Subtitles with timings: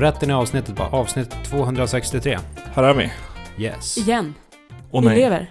[0.00, 2.38] Rätten i avsnittet var avsnitt 263.
[2.74, 3.10] Här är vi.
[3.64, 3.98] Yes.
[3.98, 4.34] Igen.
[4.90, 5.18] Och Vi nej.
[5.18, 5.50] lever.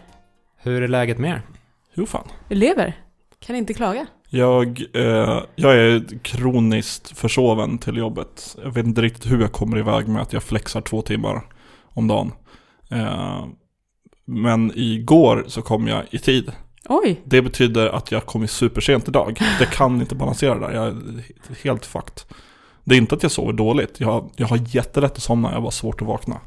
[0.57, 1.41] Hur är läget med er?
[1.93, 2.27] Jo fan.
[2.47, 2.93] Vi lever.
[3.39, 4.05] Kan inte klaga.
[4.29, 8.57] Jag, eh, jag är kroniskt försoven till jobbet.
[8.63, 11.41] Jag vet inte riktigt hur jag kommer iväg med att jag flexar två timmar
[11.83, 12.31] om dagen.
[12.91, 13.45] Eh,
[14.25, 16.51] men igår så kom jag i tid.
[16.89, 17.21] Oj.
[17.25, 19.37] Det betyder att jag kom supersent idag.
[19.59, 20.71] Det kan inte balansera där.
[20.71, 22.21] Jag är helt fucked.
[22.87, 23.99] Det är inte att jag sover dåligt.
[23.99, 25.47] Jag, jag har jättelätt att somna.
[25.49, 26.41] Jag har bara svårt att vakna.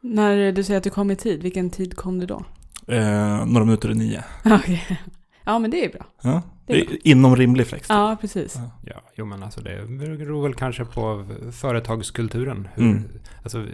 [0.00, 2.44] När du säger att du kom i tid, vilken tid kom du då?
[2.88, 4.24] Eh, några minuter i nio.
[4.44, 5.00] Okej.
[5.44, 6.06] Ja, men det är bra.
[6.22, 7.86] Ja, Det är är inom rimlig flex.
[7.88, 8.54] Ja, precis.
[8.56, 8.70] Ja.
[8.84, 12.68] Ja, jo men alltså det beror väl kanske på företagskulturen.
[12.74, 13.08] Hur, Mm.
[13.42, 13.66] alltså,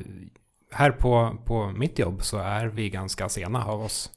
[0.72, 4.10] här på, på mitt jobb så är vi ganska sena av oss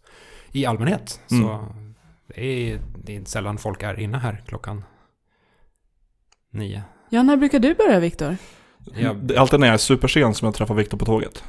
[0.52, 1.20] i allmänhet.
[1.28, 1.94] Så Mm.
[2.28, 4.84] det, är, det är inte sällan folk är inne här klockan
[6.52, 6.84] nio.
[7.14, 8.38] Ja, när brukar du börja, Viktor?
[8.96, 11.44] Ja, Det är alltid när jag är supersen som jag träffar Viktor på tåget.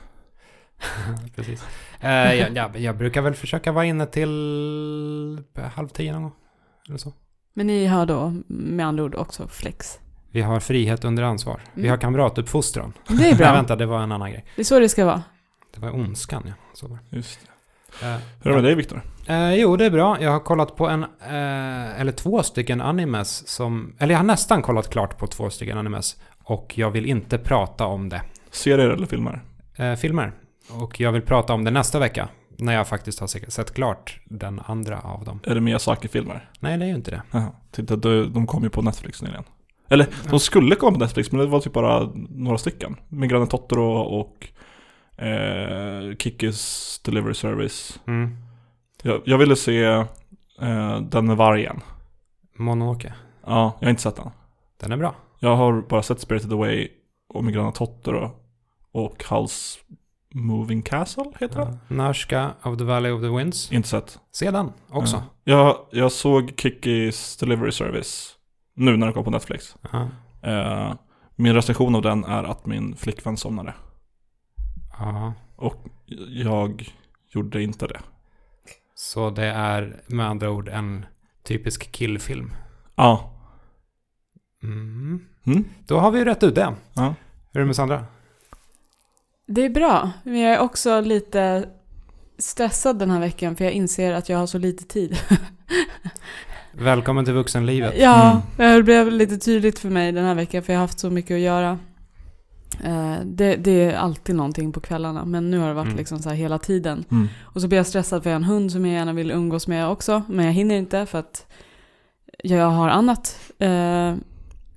[1.37, 1.65] precis.
[2.01, 6.33] Eh, jag, jag, jag brukar väl försöka vara inne till halv tio någon gång.
[6.89, 7.13] Eller så.
[7.55, 9.99] Men ni har då med andra ord också flex.
[10.31, 11.61] Vi har frihet under ansvar.
[11.75, 11.91] Vi Mm.
[11.91, 12.93] har kamratuppfostran.
[13.09, 13.53] Det är Nej, bra.
[13.53, 14.45] vänta, det var en annan grej.
[14.57, 15.23] Det är så det ska vara.
[15.75, 16.53] Det var ondskan, ja.
[16.75, 17.52] Så var Just det.
[18.01, 19.03] Hur är det med dig Viktor?
[19.27, 20.21] Eh, jo, det är bra.
[20.23, 24.63] Jag har kollat på en, eh, eller två stycken animes som, eller jag har nästan
[24.63, 26.17] kollat klart på två stycken animes.
[26.45, 28.23] Och jag vill inte prata om det.
[28.51, 29.43] Serier eller filmer?
[29.77, 30.33] Eh, filmer.
[30.71, 32.29] Och jag vill prata om det nästa vecka.
[32.57, 35.41] När jag faktiskt har se- sett klart den andra av dem.
[35.45, 36.49] Är det Miyazaki-filmer?
[36.61, 37.23] Nej, det är ju inte det.
[37.31, 37.49] Jaha.
[37.71, 39.45] Titta, de, de kom ju på Netflix nyligen.
[39.89, 42.97] Eller, de skulle komma på Netflix, men det var typ bara några stycken.
[43.09, 44.49] Min granne Totoro och
[45.17, 48.01] eh, Kikis Delivery Service.
[48.07, 48.37] Mm.
[49.03, 51.81] Jag, jag ville se eh, den med vargen.
[52.57, 53.15] Mononoke.
[53.47, 54.31] Ja, jag har inte sett den.
[54.81, 55.15] Den är bra.
[55.39, 56.89] Jag har bara sett Spirited Away
[57.29, 58.31] och Min granne Totoro
[58.93, 59.79] och House
[60.35, 61.79] Moving Castle, heter den?
[61.89, 61.95] Ja.
[61.95, 63.73] Narska of the Valley of the Winds.
[63.73, 64.19] Inte sett.
[64.33, 65.17] Se den också.
[65.17, 65.23] Ja.
[65.45, 68.37] Jag, jag såg Kikis Delivery Service
[68.75, 69.77] nu när den kom på Netflix.
[69.93, 70.09] Ja.
[70.43, 70.95] Eh,
[71.37, 73.75] min recension av den är att min flickvän somnade.
[74.99, 75.35] Ja.
[75.57, 75.85] Och
[76.29, 76.93] jag
[77.29, 78.01] gjorde inte det.
[78.95, 81.07] Så det är med andra ord en
[81.43, 82.55] typisk killfilm.
[82.97, 83.33] Ja.
[84.63, 85.27] Mm.
[85.47, 85.65] Mm.
[85.87, 86.75] Då har vi rätt ut det.
[86.95, 87.15] Ja.
[87.53, 88.05] Hur är det med Sandra?
[89.47, 90.11] Det är bra.
[90.25, 91.69] Men jag är också lite
[92.39, 95.19] stressad den här veckan för jag inser att jag har så lite tid.
[96.73, 97.95] Välkommen till vuxenlivet.
[97.99, 101.11] Ja, det blev lite tydligt för mig den här veckan för jag har haft så
[101.11, 101.79] mycket att göra.
[102.85, 105.97] Eh, Det, det är alltid någonting på kvällarna men nu har det varit Mm.
[105.99, 107.05] liksom så här hela tiden.
[107.11, 107.29] Mm.
[107.43, 109.67] Och så blir jag stressad för jag har en hund som jag gärna vill umgås
[109.69, 111.47] med också men jag hinner inte för att
[112.45, 113.39] jag har annat.
[113.59, 114.15] Eh,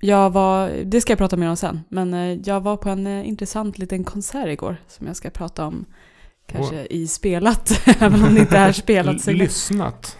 [0.00, 3.06] Jag var, det ska jag prata mer om sen, men eh, jag var på en
[3.06, 5.84] intressant liten konsert igår som jag ska prata om
[6.48, 9.14] kanske i spelat, även om det inte är spelat.
[9.14, 10.16] L- Så lyssnat.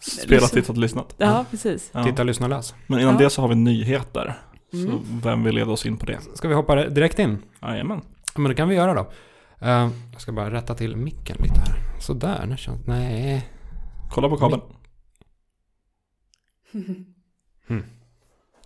[0.00, 1.14] Spelat, tittat, lyssnat.
[1.18, 1.90] Ja, precis.
[1.92, 2.04] Ja.
[2.04, 2.74] Titta, lyssna, läs.
[2.86, 3.18] Men innan Ja.
[3.20, 4.38] det så har vi nyheter.
[4.72, 4.90] Mm.
[4.90, 6.18] Så vem vill leda oss in på det?
[6.34, 7.38] Ska vi hoppa direkt in?
[7.62, 8.00] Jajamän.
[8.34, 9.10] Ja, Men det kan vi göra då.
[9.60, 12.00] Eh, jag ska bara rätta till micken lite här.
[12.00, 12.86] Sådär, nu känns...
[12.86, 13.48] Nej.
[14.10, 14.62] Kolla på kabeln.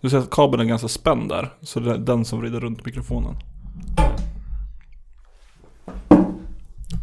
[0.03, 1.53] Du ser att kabeln är ganska spänd där.
[1.61, 3.35] Så det är den som vrider runt mikrofonen.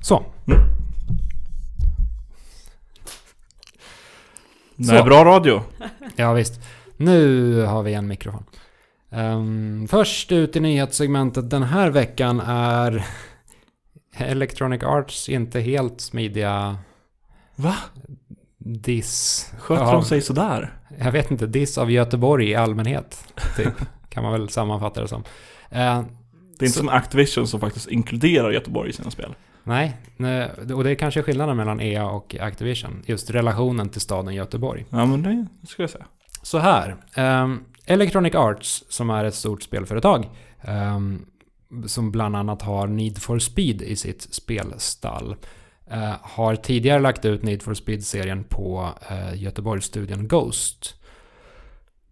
[0.02, 0.24] Så.
[4.76, 5.62] Det är bra radio.
[6.16, 6.60] Ja, visst.
[6.96, 8.44] Nu har vi en mikrofon.
[9.10, 13.06] Ehm, först ut i nyhetssegmentet den här veckan är
[14.16, 16.78] Electronic Arts inte helt smidiga
[17.56, 17.74] Va?
[18.58, 19.46] diss.
[19.58, 20.72] Sköter av- de sig sådär?
[20.98, 23.34] Jag vet inte, diss av Göteborg i allmänhet.
[23.56, 23.72] Typ,
[24.08, 25.22] kan man väl sammanfatta det som.
[25.70, 26.02] Eh,
[26.58, 29.34] Det är inte Så- som Activision som faktiskt inkluderar Göteborg i sina spel.
[29.64, 29.96] nej,
[30.74, 33.02] och det är kanske skillnaden mellan EA och Activision.
[33.06, 34.86] Just relationen till staden Göteborg.
[34.90, 36.06] Ja men det skulle jag säga.
[36.42, 36.96] Så här.
[37.14, 40.28] ehm, Electronic Arts, som är ett stort spelföretag,
[40.60, 41.26] ehm,
[41.86, 45.36] som bland annat har Need for Speed i sitt spelstall,
[45.90, 50.94] eh, har tidigare lagt ut Need for Speed-serien på uh, Göteborgsstudion Ghost.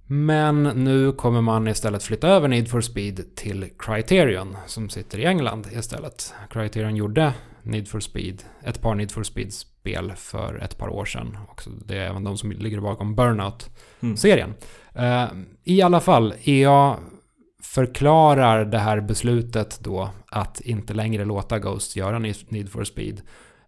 [0.06, 5.24] Men nu kommer man istället flytta över Need for Speed till Criterion, som sitter i
[5.24, 6.34] England istället.
[6.50, 7.32] Criterion gjorde
[7.62, 11.38] Need for Speed, ett par Need for Speed-spel för ett par år sedan.
[11.50, 14.16] Också det är även de som ligger bakom Burnout Mm.
[14.98, 15.26] Eh,
[15.64, 16.96] I alla fall, EA
[17.62, 23.20] förklarar det här beslutet då att inte längre låta Ghost göra Need for Speed.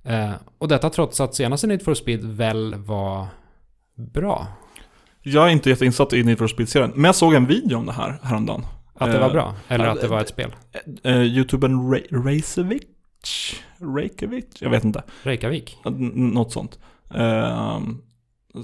[0.04, 3.26] Eh, och detta trots att senaste Need for Speed väl var
[3.94, 4.46] bra.
[5.22, 7.92] Jag är inte jätteinsatt i Need for Speed-serien, men jag såg en video om det
[7.92, 8.62] här häromdagen.
[8.94, 9.54] Att det var Eh, bra?
[9.68, 10.54] Eller att det var ett spel?
[11.04, 12.82] Youtubern Ra- Racevic?
[13.96, 14.46] Reykjavik?
[14.62, 15.02] Jag vet inte.
[15.22, 15.78] Reykjavik?
[16.14, 16.78] Något sånt.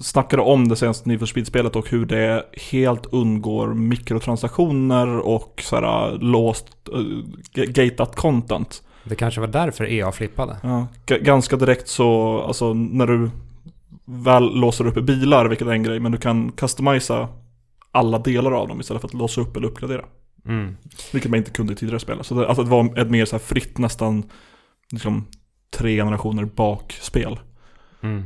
[0.02, 6.18] Snackade om det senaste Need for Speed-spelet och hur det helt undgår mikrotransaktioner och sådär
[6.20, 7.24] låst, uh,
[7.54, 8.82] gatat content.
[9.04, 10.56] Det kanske var därför EA flippade.
[10.62, 13.30] Ja, g- ganska direkt så, alltså när du
[14.04, 17.28] väl låser upp bilar, vilket är en grej, men du kan customisa
[17.92, 20.04] alla delar av dem istället för att låsa upp eller uppgradera.
[20.46, 20.76] Mm.
[21.12, 22.24] Vilket man inte kunde i tidigare spel.
[22.24, 24.24] Så det, alltså det var ett mer så här fritt, nästan
[24.92, 25.26] liksom
[25.76, 27.38] tre generationer bak-spel.
[28.02, 28.24] Mm.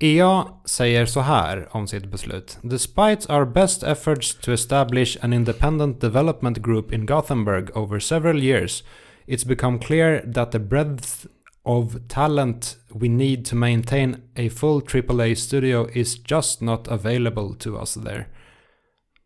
[0.00, 2.58] EA säger så här om sitt beslut.
[2.62, 8.84] Despite our best efforts to establish an independent development group in Gothenburg over several years,
[9.26, 11.26] it's become clear that the breadth
[11.62, 17.80] of talent we need to maintain a full AAA studio is just not available to
[17.80, 18.26] us there.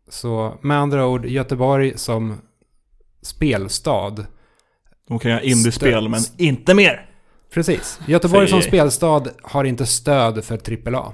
[0.08, 2.40] Så med andra ord, Göteborg som
[3.22, 4.26] spelstad.
[5.08, 7.09] De kan göra indiespel, men inte mer!
[7.54, 8.00] Precis.
[8.06, 10.54] Göteborg som spelstad har inte stöd för
[10.94, 11.12] AAA.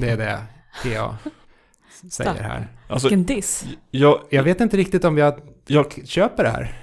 [0.00, 0.38] Det är det
[0.84, 1.18] EA
[2.10, 2.68] säger här.
[2.88, 3.64] Alltså, Vilken diss.
[3.90, 6.78] jag, Jag vet inte riktigt om jag jag, köper det här.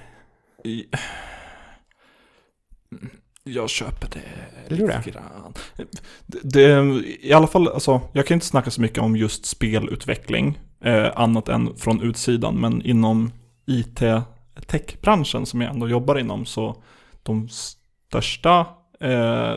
[3.44, 5.54] jag köper det lite grann.
[6.26, 6.80] Det, det,
[7.20, 11.48] I alla fall, alltså, jag kan inte snacka så mycket om just spelutveckling, eh, annat
[11.48, 13.32] än från utsidan, men inom
[13.66, 16.82] IT-techbranschen som jag ändå jobbar inom, så
[17.22, 18.66] de största
[19.00, 19.56] eh,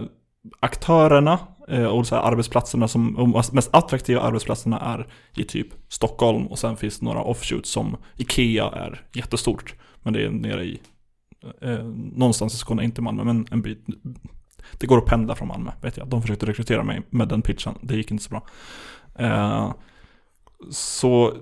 [0.59, 6.59] aktörerna eh, och så arbetsplatserna som, de mest attraktiva arbetsplatserna är i typ Stockholm och
[6.59, 9.75] sen finns det några offshoots som Ikea är jättestort.
[10.03, 10.79] Men det är nere i
[11.61, 13.85] eh, någonstans i Skåne, inte Malmö, men en bit.
[14.77, 16.07] Det går att pendla från Malmö, vet jag.
[16.07, 18.43] De försökte rekrytera mig med den pitchen, det gick inte så bra.
[19.15, 19.73] Eh,
[20.71, 21.33] så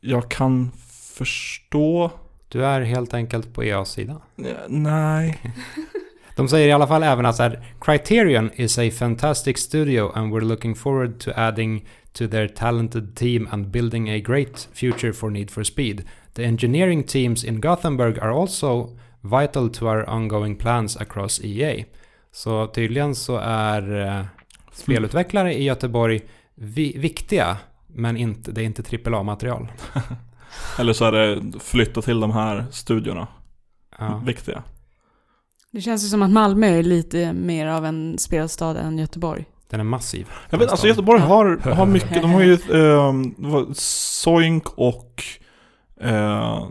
[0.00, 0.70] jag kan
[1.14, 2.10] förstå,
[2.48, 4.20] Du är helt enkelt på EAs sida.
[4.36, 5.40] eh, nej.
[6.36, 10.34] De säger i alla fall även att så här, Criterion is a fantastic studio and
[10.34, 15.30] we're looking forward to adding to their talented team and building a great future for
[15.30, 16.02] Need for Speed.
[16.34, 21.84] The engineering teams in Gothenburg are also vital to our ongoing plans across EA.
[22.32, 24.24] Så tydligen så är eh,
[24.72, 26.20] spelutvecklare i Göteborg
[26.54, 27.56] vi- viktiga,
[27.86, 29.68] men inte, det är inte AAA-material.
[30.78, 33.26] Eller så är det flytta till de här studiorna,
[33.98, 34.22] Ja.
[34.26, 34.62] viktiga.
[35.76, 39.44] Det känns ju som att Malmö är lite mer av en spelstad än Göteborg.
[39.70, 40.26] Den är massiv.
[40.50, 42.58] Jag vet, alltså Göteborg har, har mycket, de har ju
[43.36, 45.22] vad- Soink och
[46.00, 46.66] eh,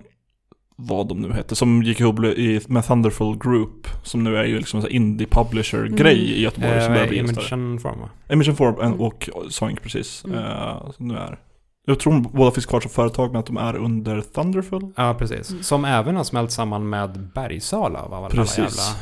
[0.75, 4.57] vad de nu heter, som gick ihop i, med Thunderful Group, som nu är ju
[4.57, 6.33] liksom en indie publisher-grej Mm.
[6.37, 7.57] i Göteborg som börjar Eh, bli större.
[7.57, 8.09] Imagen Form va?
[8.27, 9.01] Emission Form Mm.
[9.01, 10.25] och Soink precis.
[10.25, 10.37] Mm.
[10.39, 11.39] Eh, som nu är.
[11.85, 14.91] Jag tror båda finns kvar som företag men att de är under Thunderful.
[14.95, 15.51] Ja, precis.
[15.51, 15.63] Mm.
[15.63, 18.57] Som även har smält samman med Bergsala av alla Precis.
[18.57, 18.99] jävla...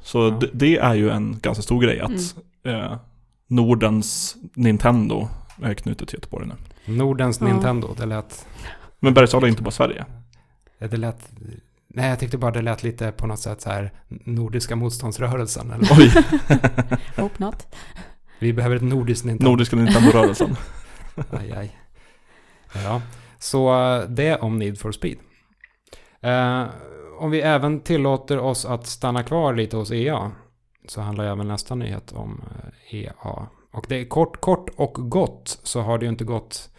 [0.00, 0.30] Så Ja.
[0.40, 2.34] det, det är ju en ganska stor grej att
[2.64, 2.96] eh,
[3.46, 5.28] Nordens Nintendo
[5.62, 6.54] är knutet till Göteborg nu.
[6.94, 7.46] Nordens Ja.
[7.46, 8.46] Nintendo, det lät...
[9.00, 10.04] Men Bergsala är inte bara Sverige.
[10.78, 11.30] Det lät...
[11.88, 15.70] Nej, jag tyckte bara det lät lite på något sätt så här Nordiska motståndsrörelsen.
[15.70, 15.88] Eller?
[15.98, 16.12] Oj,
[17.16, 17.66] Hope not.
[18.38, 19.50] Vi behöver ett nordiskt Nintendo.
[19.50, 20.56] Nordiska Nintendo-rörelsen.
[21.30, 21.76] Aj, aj.
[22.74, 23.02] Ja,
[23.38, 25.18] så eh, det om Need for Speed.
[26.20, 26.64] Eh,
[27.18, 30.32] om vi även tillåter oss att stanna kvar lite hos EA
[30.88, 33.48] så handlar även nästa nyhet om eh, EA.
[33.72, 36.70] Och det är kort, kort och gott så har det ju inte gått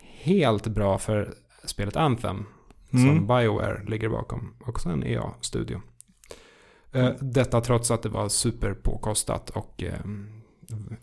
[0.00, 2.46] helt bra för spelet Anthem
[2.90, 3.26] som Mm.
[3.26, 4.54] Bioware ligger bakom.
[4.66, 5.80] Också en EA-studio.
[6.92, 9.84] Eh, Detta trots att det var superpåkostat och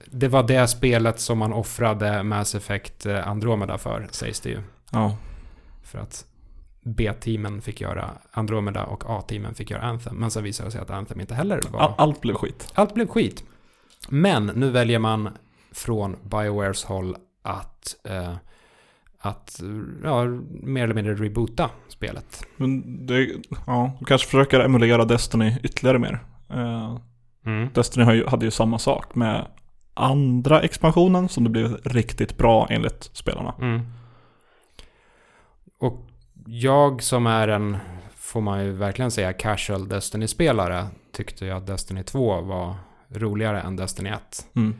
[0.05, 4.61] det var det spelet som man offrade Mass Effect eh, Andromeda för, sägs det ju.
[4.91, 5.17] Ja.
[5.83, 6.25] För att
[6.83, 10.15] B-teamen fick göra Andromeda och A-teamen fick göra Anthem.
[10.15, 11.79] Men sen visade det sig att Anthem inte heller var...
[11.79, 12.71] All, allt blev skit.
[12.73, 13.43] Allt blev skit.
[14.09, 15.29] Men nu väljer man
[15.71, 18.33] från Biowares håll att, eh,
[19.19, 19.61] att
[20.03, 22.43] ja, mer eller mindre reboota spelet.
[22.57, 23.29] Men det,
[23.67, 26.19] ja, du kanske försöker emulera Destiny ytterligare mer.
[26.49, 26.97] Eh,
[27.45, 27.69] Mm.
[27.73, 29.47] Destiny hade ju samma sak med
[29.93, 33.55] andra expansionen som det blev riktigt bra enligt spelarna.
[33.59, 33.81] Mm.
[35.79, 36.07] Och
[36.45, 37.77] jag som är en,
[38.15, 42.75] får man ju verkligen säga, casual Destiny-spelare tyckte ju att Destiny 2 var
[43.09, 44.47] roligare än Destiny 1.
[44.55, 44.75] Mm.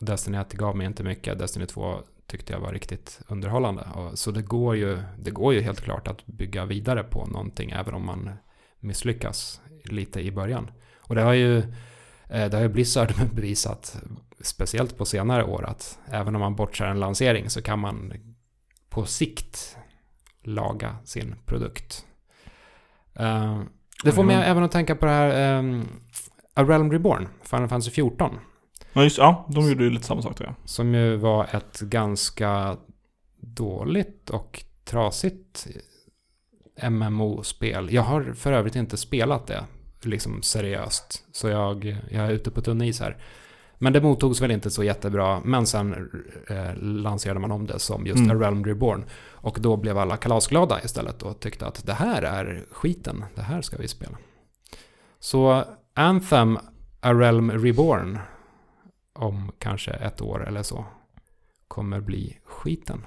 [0.00, 3.82] Och Destiny 1 gav mig inte mycket, Destiny 2 tyckte jag var riktigt underhållande.
[3.94, 7.70] Och, så det går, ju, det går ju helt klart att bygga vidare på någonting
[7.70, 8.30] även om man
[8.80, 10.70] misslyckas lite i början.
[10.98, 11.62] Och det har ju,
[12.28, 13.96] det har ju Blizzard bevisat,
[14.40, 18.12] speciellt på senare år, att även om man bortser en lansering så kan man
[18.88, 19.76] på sikt
[20.42, 22.06] laga sin produkt.
[23.14, 23.62] Eh,
[24.04, 25.88] det får mig även att tänka på det här um,
[26.54, 28.38] A Realm Reborn, Final Fantasy 14.
[28.92, 30.68] Ja, just, ja, de gjorde ju lite samma sak tror jag.
[30.68, 32.76] Som ju var ett ganska
[33.40, 35.66] dåligt och trasigt
[36.90, 37.92] MMO-spel.
[37.92, 39.64] Jag har för övrigt inte spelat det
[40.06, 41.24] liksom seriöst.
[41.32, 43.16] Så jag, jag är ute på tunn is här.
[43.78, 45.40] Men det mottogs väl inte så jättebra.
[45.44, 46.10] Men sen
[46.48, 48.30] eh, lanserade man om det som just Mm.
[48.30, 49.04] A Realm Reborn.
[49.30, 53.24] Och då blev alla kalasglada istället och tyckte att det här är skiten.
[53.34, 54.18] Det här ska vi spela.
[55.18, 56.58] Så Anthem
[57.00, 58.18] A Realm Reborn
[59.12, 60.84] om kanske ett år eller så
[61.68, 63.06] kommer bli skiten.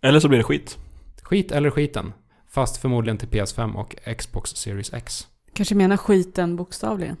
[0.00, 0.78] Eller så blir det skit.
[1.22, 2.12] Skit eller skiten.
[2.48, 5.26] Fast förmodligen till PS5 och Xbox Series X.
[5.54, 7.16] Kanske menar skiten bokstavligen.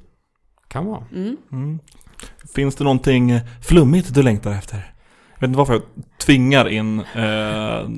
[0.68, 1.04] Kan vara.
[1.12, 1.36] Mm.
[1.52, 1.78] Mm.
[2.54, 4.76] Finns det någonting flummigt du längtar efter?
[5.34, 5.82] Jag vet inte varför jag
[6.18, 7.88] tvingar in eh,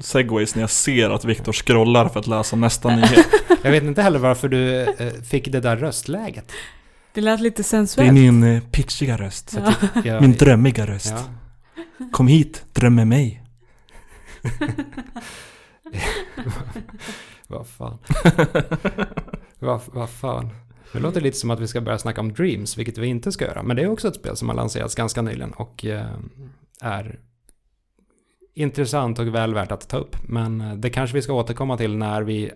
[0.00, 3.26] segways när jag ser att Viktor scrollar för att läsa nästa nyhet.
[3.62, 6.52] Jag vet inte heller varför du eh, fick det där röstläget.
[7.12, 8.12] Det lät lite Det är sensuellt.
[8.12, 9.56] min eh, pitchiga röst.
[9.64, 9.74] Ja.
[10.04, 11.14] Jag, Min drömmiga röst.
[11.16, 12.04] ja.
[12.12, 13.42] Kom hit, dröm med mig.
[17.48, 17.98] Vad fan.
[19.58, 20.48] vad, vad fan.
[20.92, 23.44] Det låter lite som att vi ska börja snacka om Dreams, vilket vi inte ska
[23.44, 23.62] göra.
[23.62, 26.06] Men det är också ett spel som har lanserats ganska nyligen och eh,
[26.80, 27.20] är
[28.54, 30.16] intressant och väl värt att ta upp.
[30.28, 32.50] Men eh, det kanske vi ska återkomma till när vi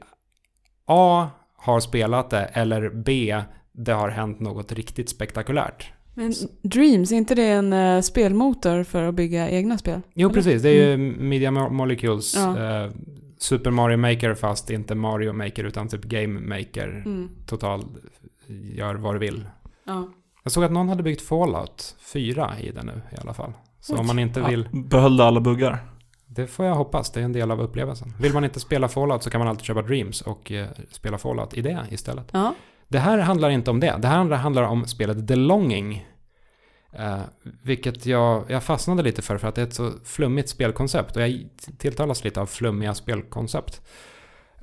[0.87, 1.29] A.
[1.57, 3.43] har spelat det eller B.
[3.73, 5.93] det har hänt något riktigt spektakulärt.
[6.15, 10.01] Men Dreams, är inte det en eh, spelmotor för att bygga egna spel?
[10.15, 10.35] Jo, Eller?
[10.35, 10.63] precis.
[10.63, 12.59] Det är ju Media Mo- Molecules Ja.
[12.85, 12.91] eh,
[13.41, 17.03] Super Mario Maker fast inte Mario Maker utan typ Game Maker.
[17.07, 17.29] Mm.
[17.47, 17.85] Total
[18.75, 19.45] gör vad du vill.
[19.85, 20.09] Ja.
[20.43, 23.53] Jag såg att någon hade byggt Fallout 4 i det nu i alla fall.
[23.81, 24.01] Så Oj.
[24.01, 25.79] om man inte vill, Behöll alla buggar?
[26.27, 28.13] det får jag hoppas, det är en del av upplevelsen.
[28.21, 31.55] Vill man inte spela Fallout så kan man alltid köpa Dreams och eh, spela Fallout
[31.55, 32.29] i det istället.
[32.33, 32.55] ja.
[32.89, 33.97] Det här handlar inte om det.
[34.03, 36.07] Det här handlar- handlar om spelet The Longing.
[36.93, 37.21] Eh,
[37.63, 41.17] vilket jag, jag fastnade lite för, för att det är ett så flummigt spelkoncept.
[41.17, 43.81] Och jag tilltalas lite av flummiga spelkoncept.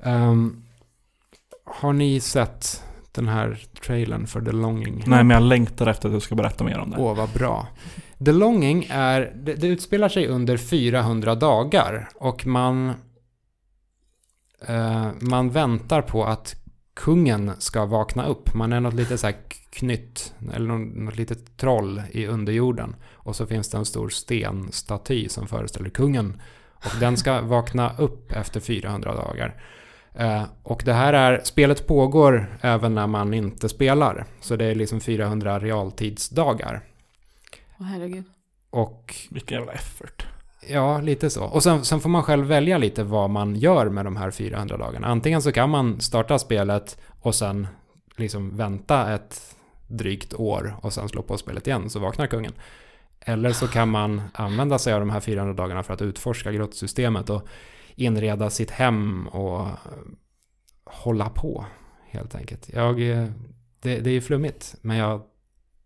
[0.02, 0.64] Ehm,
[1.64, 5.04] har ni sett den här trailern för The Longing?
[5.06, 6.96] Nej, men jag längtar efter att du ska berätta mer om det.
[6.98, 7.66] Åh, vad bra.
[8.24, 12.92] The Longing är, det, det utspelar sig under 400 dagar och man,
[14.66, 16.54] eh, man väntar på att
[16.94, 18.54] kungen ska vakna upp.
[18.54, 19.36] Man är något lite så här
[19.70, 22.96] knytt, eller något, litet troll i underjorden.
[23.12, 26.42] Och så finns det en stor stenstaty som föreställer kungen.
[26.74, 29.62] Och den ska vakna upp efter 400 dagar.
[30.14, 34.24] Eh, och det här är, spelet pågår även när man inte spelar.
[34.40, 36.80] Så det är liksom 400 realtidsdagar.
[37.80, 38.24] Åh herregud.
[38.70, 40.26] Och Vilken jävla effort.
[40.68, 41.44] ja, lite så.
[41.44, 44.76] Och sen, sen får man själv välja lite vad man gör med de här 400
[44.76, 45.06] dagarna.
[45.06, 47.66] Antingen så kan man starta spelet och sen
[48.16, 49.56] liksom vänta ett
[49.88, 52.52] drygt år och sen slå på spelet igen så vaknar kungen.
[53.20, 57.30] Eller så kan man använda sig av de här 400 dagarna för att utforska grottsystemet
[57.30, 57.48] och
[57.94, 59.66] inreda sitt hem och
[60.84, 61.64] hålla på
[62.10, 62.68] helt enkelt.
[62.72, 63.26] Jag, eh,
[63.80, 65.22] det, det är ju flummigt, men jag,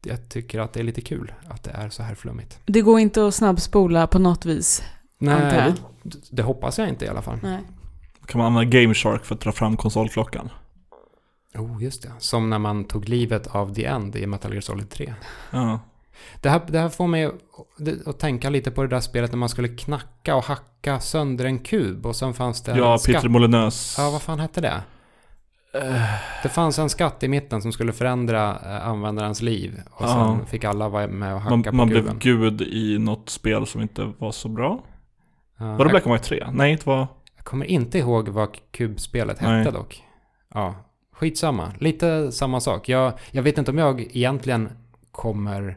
[0.04, 2.58] jag tycker att det är lite kul att det är så här flummigt.
[2.64, 4.82] Det går inte att snabbspola på något vis.
[5.18, 7.38] Nej, det, det hoppas jag inte i alla fall.
[7.42, 7.60] Nej.
[8.26, 10.50] Kan man använda Game Shark för att dra fram konsolklockan?
[11.54, 12.12] Oh, just det.
[12.18, 15.14] Som när man tog livet av The End i Metal Gear Solid 3.
[15.50, 15.78] Ja.
[16.40, 19.38] Det här, det här får mig att- att tänka lite på det där spelet när
[19.38, 23.14] man skulle knacka och hacka sönder en kub och sen fanns det Ja, en skatt.
[23.14, 23.94] Peter Molinös.
[23.98, 24.82] Ja, vad fan hette det?
[26.42, 29.80] Det fanns en skatt i mitten som skulle förändra eh, användarens liv.
[29.90, 30.38] Och sen Ja.
[30.46, 32.04] fick alla vara med och hacka Man, på man kuben.
[32.04, 34.82] blev gud i något spel som inte var så bra.
[35.58, 36.46] Ja, Var det Black and White 3?
[36.52, 37.06] Nej, det var...
[37.36, 39.72] jag kommer inte ihåg vad kubspelet hette Nej.
[39.72, 40.02] dock.
[40.54, 40.74] Ja,
[41.22, 41.72] skitsamma.
[41.78, 42.88] Lite samma sak.
[42.88, 44.68] Jag, jag vet inte om jag egentligen
[45.12, 45.76] kommer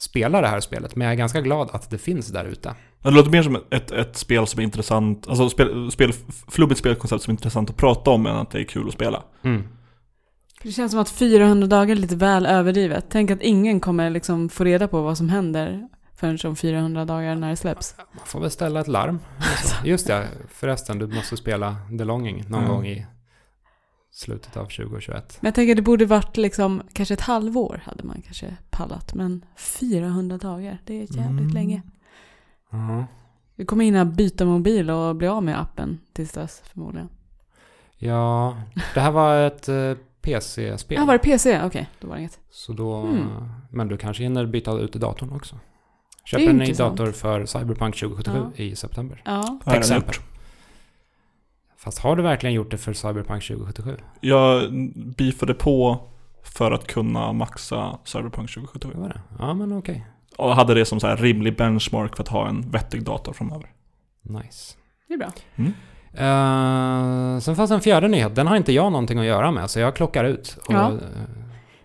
[0.00, 2.74] spela det här spelet, men jag är ganska glad att det finns där ute.
[3.02, 6.12] Det låter mer som ett, ett spel som är intressant, alltså spel, spel,
[6.48, 9.22] flubbigt spelkoncept som är intressant att prata om än att det är kul att spela.
[9.42, 9.64] Mm.
[10.62, 13.04] Det känns som att 400 dagar är lite väl överdrivet.
[13.10, 17.34] Tänk att ingen kommer liksom få reda på vad som händer förrän om 400 dagar
[17.34, 17.94] när det släpps.
[17.98, 19.18] Man får väl ställa ett larm.
[19.84, 22.68] Just det, förresten, du måste spela The Longing någon Ja.
[22.68, 23.06] gång i
[24.18, 25.38] slutet av 2021.
[25.40, 29.14] Men jag tänker det borde varit liksom, kanske ett halvår hade man kanske pallat.
[29.14, 31.48] Men 400 dagar, det är jävligt Mm.
[31.48, 31.82] länge.
[32.70, 33.04] Ja.
[33.54, 37.08] Vi kommer hinna byta mobil och bli av med appen tills dess förmodligen.
[37.96, 38.56] Ja,
[38.94, 40.98] det här var ett eh, PC-spel.
[41.00, 41.62] Ja, var det PC?
[41.64, 42.38] Okej, då var det inget.
[42.50, 42.96] Så då...
[42.96, 43.26] Mm.
[43.70, 45.56] Men du kanske hinner byta ut datorn också.
[46.32, 48.62] Är en ny dator för Cyberpunk 2077 Ja.
[48.64, 49.22] i september.
[49.24, 50.14] Ja, det exempel.
[51.78, 53.96] Fast har du verkligen gjort det för Cyberpunk 2077?
[54.20, 54.72] Jag
[55.16, 56.00] beefade på
[56.42, 58.94] för att kunna maxa Cyberpunk 2077.
[58.94, 59.20] Det var det?
[59.38, 60.06] Ja, men okej.
[60.36, 63.66] Och hade det som så här rimlig benchmark för att ha en vettig dator framöver.
[64.22, 64.74] Nice.
[65.08, 65.32] Det är bra.
[66.14, 68.34] Uh, sen fanns en fjärde nyhet.
[68.34, 70.58] Den har inte jag någonting att göra med, så jag klockar ut.
[70.66, 70.92] Och, Ja.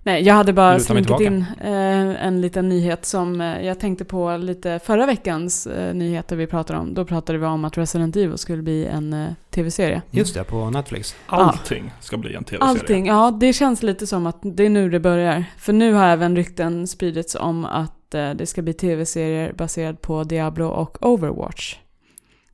[0.05, 4.37] Nej, jag hade bara slinkit in eh, en liten nyhet som eh, jag tänkte på
[4.37, 6.93] lite förra veckans eh, nyheter vi pratade om.
[6.93, 10.01] Då pratade vi om att Resident Evil skulle bli en eh, tv-serie.
[10.11, 11.15] Just det, på Netflix.
[11.25, 12.69] Allting ska bli en tv-serie.
[12.69, 15.45] Allting, ja det känns lite som att det är nu det börjar.
[15.57, 20.23] För nu har även rykten spridits om att eh, det ska bli tv-serier baserad på
[20.23, 21.75] Diablo och Overwatch.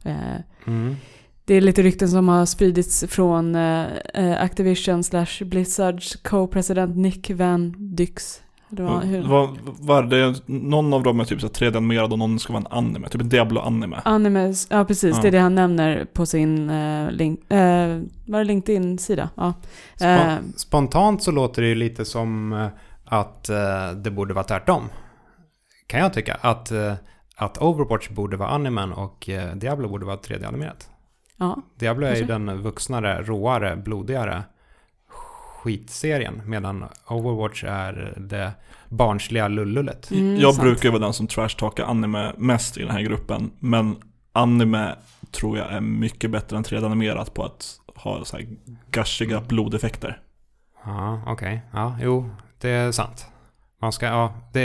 [0.03, 0.13] Eh,
[0.67, 0.95] Mm.
[1.49, 7.29] Det är lite rykten som har spridits från eh, eh, Activision slash Blizzards co-president Nick
[7.29, 8.41] Van Dyx.
[8.69, 9.21] Det var, hur?
[9.23, 10.35] Vad var det?
[10.45, 13.07] Någon av dem är typ så här 3D-animerad och någon ska vara en anime.
[13.09, 14.01] Typ en Diablo-anime.
[14.05, 15.21] Animes, ja precis, Ja.
[15.21, 19.29] det är det han nämner på sin eh, link, eh, var det LinkedIn-sida?
[19.35, 19.53] Ja.
[20.01, 22.67] Eh, Spon- spontant så låter det ju lite som eh,
[23.05, 24.83] att eh, det borde vara tvärtom.
[25.87, 26.37] Kan jag tycka.
[26.41, 26.93] Att, eh,
[27.35, 30.87] att Overwatch borde vara animen och eh, Diablo borde vara 3D-animerat.
[31.39, 31.61] Ja.
[31.75, 34.43] Diablo är ju den vuxnare, råare, blodigare
[35.59, 36.41] skitserien.
[36.45, 38.51] Medan Overwatch är det
[38.89, 40.11] barnsliga lullullet.
[40.11, 40.63] Mm, jag sant.
[40.63, 43.51] brukar vara den som trashtalkar anime mest i den här gruppen.
[43.59, 43.95] Men
[44.33, 44.95] anime
[45.31, 48.47] tror jag är mycket bättre än 3D-animerat på att ha så här
[48.91, 50.21] gushiga blodeffekter.
[50.85, 51.61] Ja, okej.
[51.73, 53.27] Ja, jo, det är sant.
[53.81, 54.61] Man ska, ja, det,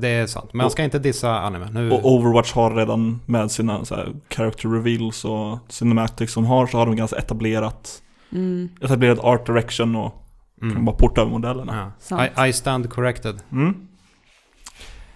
[0.00, 0.50] det är sant.
[0.52, 1.70] Men man ska inte dissa anime.
[1.70, 6.66] Nu, Och Overwatch har redan med sina så här, character reveals och cinematics som har
[6.66, 8.02] så har de ganska etablerat
[8.32, 10.12] Mm, etablerat art direction och
[10.60, 10.84] kan mm.
[10.84, 11.92] bara porta över modellerna.
[12.10, 12.26] ja.
[12.46, 13.40] I, I stand corrected.
[13.52, 13.74] Mm.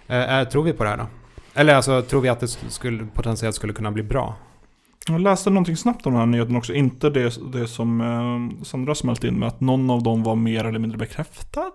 [0.07, 1.07] Eh, är, tror vi på det här då?
[1.53, 4.35] Eller alltså, tror vi att det sk- skulle, potentiellt skulle kunna bli bra?
[5.09, 6.73] Jag läste någonting snabbt om den här nyheten också.
[6.73, 10.65] Inte det, det som eh, Sandra smält in med att någon av dem var mer
[10.65, 11.71] eller mindre bekräftad.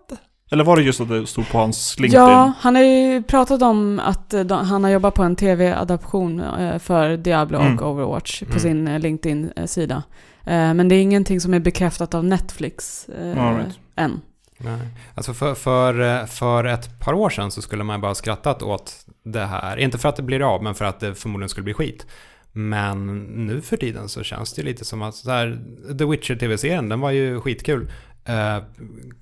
[0.53, 2.21] Eller var det just att det stod på hans LinkedIn?
[2.27, 6.41] Ja, han har ju pratat om att eh, de, han har jobbat på en tv-adaption
[6.41, 7.79] eh, för Diablo Mm.
[7.79, 8.59] och Overwatch på Mm.
[8.61, 10.03] sin eh, LinkedIn-sida.
[10.45, 13.07] Men det är ingenting som är bekräftat av Netflix
[13.39, 13.79] All right.
[13.97, 14.21] än.
[14.59, 14.79] Nej.
[15.15, 18.93] Alltså för, för, för ett par år sedan så skulle man bara skrattat åt
[19.25, 19.77] det här.
[19.77, 22.07] Inte för att det blir av, men för att det förmodligen skulle bli skit.
[22.53, 25.59] Men nu för tiden så känns det lite som att så här,
[25.99, 27.91] The Witcher-tv-serien, den var ju skitkul.
[28.29, 28.65] Uh,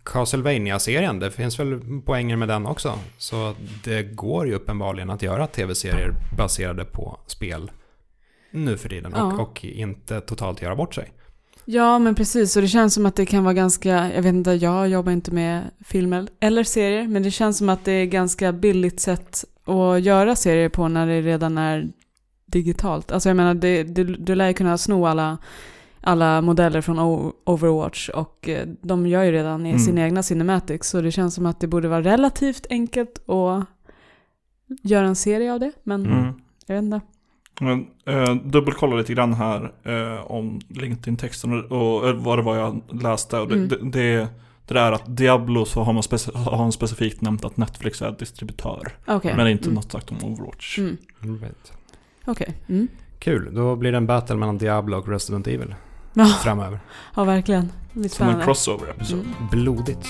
[0.05, 2.99] Castlevania-serien, det finns väl poänger med den också.
[3.19, 7.71] Så det går ju uppenbarligen att göra tv-serier baserade på spel
[8.51, 9.13] nu för tiden.
[9.17, 9.25] Ja.
[9.25, 11.13] Och, och inte totalt göra bort sig.
[11.65, 12.57] Ja, men precis.
[12.57, 15.31] Och det känns som att det kan vara ganska, jag vet inte, jag jobbar inte
[15.31, 20.03] med filmer eller serier, men det känns som att det är ganska billigt sätt att
[20.03, 21.89] göra serier på när det redan är
[22.47, 23.13] digitalt.
[23.13, 25.39] Alltså jag menar, det, du, du lär ju kunna sno alla,
[26.01, 29.79] alla modeller från O- Overwatch och eh, de gör ju redan i Mm.
[29.81, 33.65] sina egna cinematics, så det känns som att det borde vara relativt enkelt att
[34.83, 36.33] göra en serie av det, men Mm.
[36.67, 37.01] jag vet inte.
[37.61, 42.57] Men, eh, dubbelkolla lite grann här eh, om LinkedIn-texten och, och eh, vad det var
[42.57, 43.39] jag läste.
[43.39, 43.69] Och det, Mm.
[43.69, 44.29] det, det,
[44.67, 48.11] det där att Diablo så har man speci- har han specifikt nämnt att Netflix är
[48.19, 48.89] distributör.
[49.07, 49.35] Okej.
[49.37, 49.75] Men inte mm.
[49.75, 50.79] något sagt om Overwatch.
[50.79, 50.97] Mm.
[51.21, 51.73] Right.
[52.25, 52.57] Okej.
[52.69, 52.89] Mm.
[53.19, 55.75] Kul, då blir det en battle mellan Diablo och Resident Evil
[56.13, 56.81] Ja, framöver.
[57.17, 57.73] ja, verkligen.
[58.09, 59.19] Som en crossover-episod.
[59.19, 59.49] Mm.
[59.51, 60.09] Blodigt.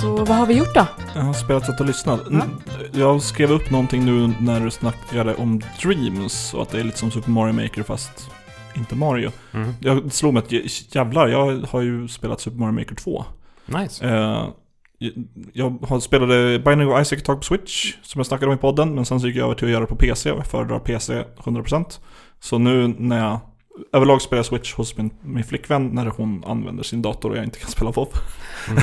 [0.00, 0.86] Så vad har vi gjort då?
[1.14, 2.20] Jag har spelat ett och lyssnat.
[2.30, 2.42] N-
[2.92, 6.98] Jag skrev upp någonting nu när du snackade om Dreams och att det är lite
[6.98, 8.30] som Super Mario Maker fast
[8.76, 9.30] inte Mario.
[9.52, 9.72] Mm.
[9.80, 13.24] Jag slog mig att jä- jävlar, jag har ju spelat Super Mario Maker 2.
[13.66, 14.04] Nice.
[14.08, 14.46] Eh,
[15.52, 18.60] jag har spelade Binding of Isaac ett tag på Switch, som jag snackade om i
[18.60, 20.46] podden, men sen så gick jag över till att göra det på PC och jag
[20.46, 22.00] föredrar PC 100%.
[22.40, 23.38] Så nu när jag
[23.92, 27.58] överlag spelar Switch hos min, min flickvän när hon använder sin dator och jag inte
[27.58, 28.08] kan spela WoW.
[28.70, 28.82] Mm.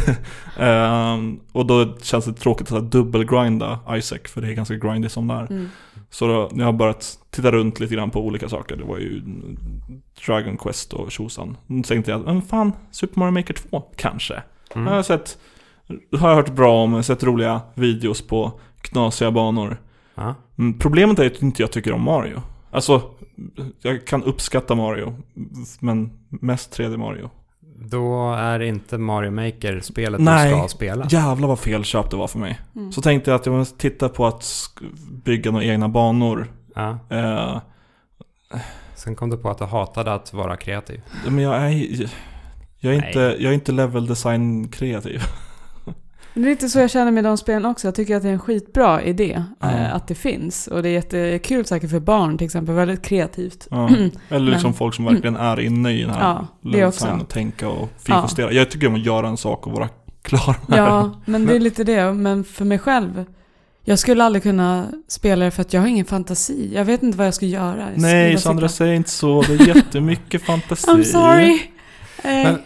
[0.60, 5.28] Ehm, och då känns det tråkigt att dubbelgrinda Isaac, för det är ganska grindy som
[5.28, 5.52] det är.
[5.52, 5.70] Mm.
[6.10, 8.76] Så då, jag har börjat titta runt lite grann på olika saker.
[8.76, 9.22] Det var ju
[10.26, 11.58] Dragon Quest och tjosan.
[11.68, 14.44] Nu tänkte jag, men fan, Super Mario Maker 2 kanske.
[14.76, 14.88] Mm.
[14.88, 15.38] Jag har sett,
[16.18, 19.78] har jag hört bra om, jag sett roliga videos på knasiga banor.
[20.58, 22.42] Mm, problemet är att inte jag tycker om Mario.
[22.72, 23.02] Alltså,
[23.82, 25.16] jag kan uppskatta Mario,
[25.80, 27.30] men mest 3D Mario.
[27.86, 30.52] Då är det inte Mario Maker spelet Nej.
[30.52, 31.08] du ska spela.
[31.10, 32.60] Jävlar vad fel köp det var för mig.
[32.76, 32.92] Mm.
[32.92, 34.46] Så tänkte jag att jag måste titta på att
[35.24, 36.48] bygga några egna banor.
[36.76, 36.98] Ja.
[37.10, 37.60] Eh,
[38.96, 41.02] Sen kom du på att du hatade att vara kreativ.
[41.28, 42.10] men jag är,
[42.80, 43.08] jag är, Nej.
[43.08, 45.22] inte, jag är inte level design kreativ.
[46.34, 47.88] Det är lite så jag känner med de spelen också.
[47.88, 49.72] Jag tycker att det är en skitbra idé Ja.
[49.72, 50.68] eh, att det finns.
[50.68, 52.76] Och det är jättekul säkert för barn till exempel.
[52.76, 53.68] Väldigt kreativt.
[53.72, 53.90] Ja.
[54.30, 56.88] Eller liksom Men- folk som verkligen är inne i den här Ja,
[57.22, 58.52] och tänka och finjustera.
[58.52, 59.90] Jag tycker om att göra en sak och vara
[60.22, 60.86] klar med den.
[60.86, 62.14] Ja, men det är lite det.
[62.14, 63.26] Men för mig själv.
[63.86, 66.72] Jag skulle aldrig kunna spela det för att jag har ingen fantasi.
[66.74, 67.80] Jag vet inte vad jag ska göra.
[67.92, 69.42] Jag Nej Sandra, säg inte så.
[69.42, 70.88] Det är jättemycket fantasi.
[70.88, 71.52] I'm sorry.
[72.24, 72.60] Eh, Men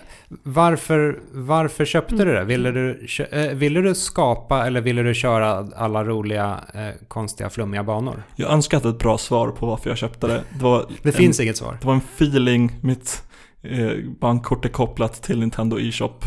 [0.43, 2.43] varför, varför köpte du det?
[2.43, 7.83] Ville du, eh, ville du skapa eller ville du köra alla roliga, eh, konstiga, flummiga
[7.83, 8.23] banor?
[8.35, 10.43] Jag önskar att ett bra svar på varför jag köpte det.
[10.53, 11.77] Det, var Det en, finns inget svar.
[11.81, 12.71] det var en feeling.
[12.81, 13.23] Mitt
[13.61, 16.25] eh, bankkort är kopplat till Nintendo eShop.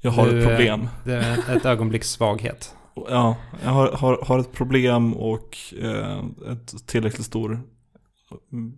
[0.00, 0.88] Jag har Du, ett eh, problem.
[1.04, 2.74] Det är ett ögonblicks svaghet.
[3.10, 6.18] Ja, jag har, har, har ett problem och eh,
[6.52, 7.60] ett tillräckligt stor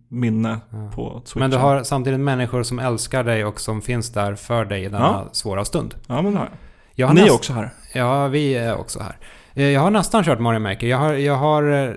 [0.08, 0.90] minne Ja.
[0.94, 1.40] på Switchen.
[1.40, 4.88] Men du har samtidigt människor som älskar dig och som finns där för dig i
[4.88, 5.28] denna Ja.
[5.32, 5.94] svåra stund.
[6.06, 6.54] Ja, men det har jag.
[6.94, 7.70] Jag har Ni är också här.
[7.94, 9.16] Ja, vi är också här.
[9.54, 10.86] Eh, Jag har nästan kört Mario Maker.
[10.86, 11.94] Jag har, jag har eh,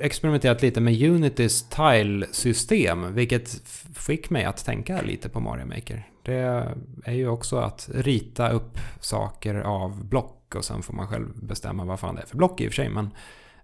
[0.00, 3.50] experimenterat lite med Unitys tile-system, vilket
[3.94, 6.06] fick mig att tänka lite på Mario Maker.
[6.22, 6.66] Det
[7.04, 11.84] är ju också att rita upp saker av block och sen får man själv bestämma
[11.84, 12.88] vad fan det är för block i och för sig.
[12.88, 13.10] Men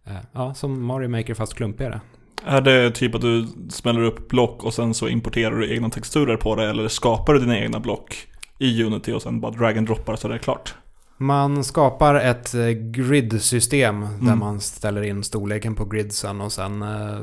[0.04, 2.00] eh, ja, som Mario Maker fast klumpigare.
[2.44, 6.36] Är det typ att du smäller upp block och sen så importerar du egna texturer
[6.36, 8.26] på det eller skapar du dina egna block
[8.58, 10.74] i Unity och sen bara drag and droppar så det är klart?
[11.16, 14.38] Man skapar ett eh, grid-system där Mm.
[14.38, 17.18] man ställer in storleken på gridsen och sen eh,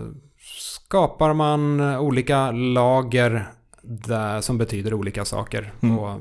[0.60, 3.48] skapar man olika lager
[3.84, 5.74] där, som betyder olika saker.
[5.82, 6.00] Mm.
[6.00, 6.20] Och,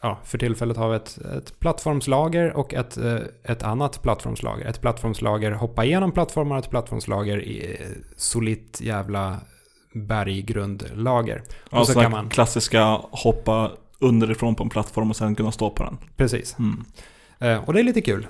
[0.00, 4.66] ja, för tillfället har vi ett, ett plattformslager och ett, eh, ett annat plattformslager.
[4.66, 9.36] Ett plattformslager hoppa igenom plattformar och ett plattformslager i eh, solitt jävla
[9.92, 11.42] berggrundlager.
[11.70, 15.70] Ja, Och så kan man- klassiska hoppa underifrån på en plattform och sen kunna stå
[15.70, 15.98] på den.
[16.16, 16.56] Precis.
[16.58, 16.84] Mm.
[17.40, 18.26] Eh, och det är lite kul.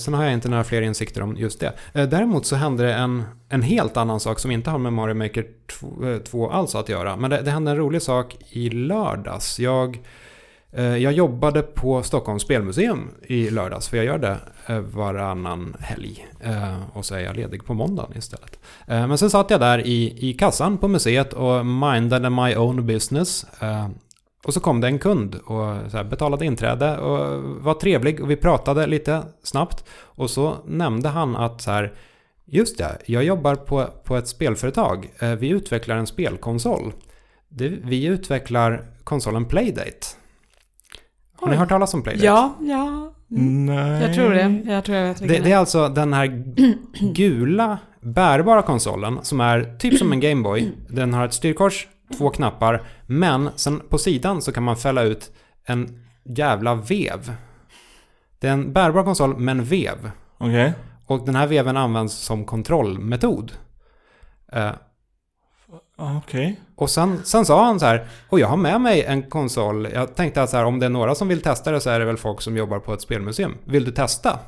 [0.00, 1.72] Sen har jag inte några fler insikter om just det.
[1.92, 5.46] Däremot så hände det en, en helt annan sak som inte har med Mario Maker
[5.80, 7.16] 2, eh, 2 alls att göra.
[7.16, 9.58] Men det, det hände en rolig sak i lördags.
[9.60, 9.98] Jag,
[10.72, 16.26] Eh, jag jobbade på Stockholms spelmuseum i lördags, för jag gör det eh, varannan helg.
[16.40, 18.58] Eh, och så är jag ledig på måndagen istället.
[18.86, 23.46] Men sen satt jag där i, i kassan på museet och mindade my own business.
[24.46, 28.30] Och så kom det en kund och så här betalade inträde och var trevlig och
[28.30, 29.84] vi pratade lite snabbt.
[29.92, 31.92] Och så nämnde han att så här,
[32.44, 35.10] just det, jag jobbar på, på ett spelföretag.
[35.38, 36.92] Vi utvecklar en spelkonsol.
[37.82, 40.19] Vi utvecklar konsolen Playdate.
[41.40, 42.26] Har ni hört talas om Playdate?
[42.26, 43.12] ja, ja.
[43.30, 43.66] Mm.
[43.66, 44.02] Nej.
[44.02, 44.72] Jag tror det.
[44.72, 46.26] Jag tror jag vet Det, vilken det är alltså den här
[47.14, 50.72] gula bärbara konsolen som är typ som en Gameboy.
[50.88, 55.32] Den har ett styrkors, två knappar, men sen på sidan så kan man fälla ut
[55.64, 57.34] en jävla vev.
[58.38, 60.10] Det är en bärbar konsol med en vev.
[60.38, 60.72] Okej.
[61.06, 63.52] Och den här veven används som kontrollmetod.
[64.52, 64.70] Eh,
[66.00, 66.60] Okej.
[66.76, 69.88] och sen, sen sa han så här, och jag har med mig en konsol.
[69.94, 71.98] Jag tänkte att så här, om det är några som vill testa det så är
[71.98, 73.54] det väl folk som jobbar på ett spelmuseum.
[73.64, 74.38] Vill du testa?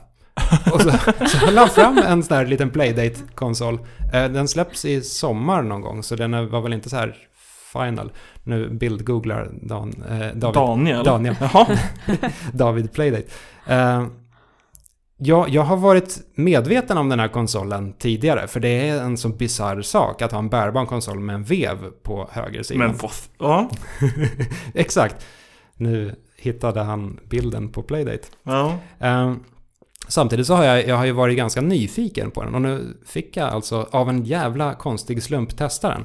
[0.73, 0.91] och så,
[1.27, 3.79] så han fram en sån här liten Playdate-konsol.
[4.13, 7.17] Eh, den släpps i sommar någon gång, så den var väl inte så här
[7.73, 8.13] final.
[8.45, 10.55] Nu bildgooglar Dan, eh, David.
[10.55, 11.05] Daniel.
[11.05, 11.37] Daniel.
[12.53, 13.27] David Playdate.
[13.67, 14.07] Eh,
[15.25, 19.29] jag, jag har varit medveten om den här konsolen tidigare, för det är en så
[19.29, 22.79] bisarr sak att ha en bärbar konsol med en vev på höger sida.
[22.79, 23.13] Men vad...
[23.39, 23.71] Ja.
[24.75, 25.27] Exakt.
[25.77, 28.29] Nu hittade han bilden på Playdate.
[28.43, 28.79] Ja.
[28.99, 29.35] Eh,
[30.09, 33.37] samtidigt så har jag, jag har ju varit ganska nyfiken på den och nu fick
[33.37, 36.05] jag alltså av en jävla konstig slump testa den.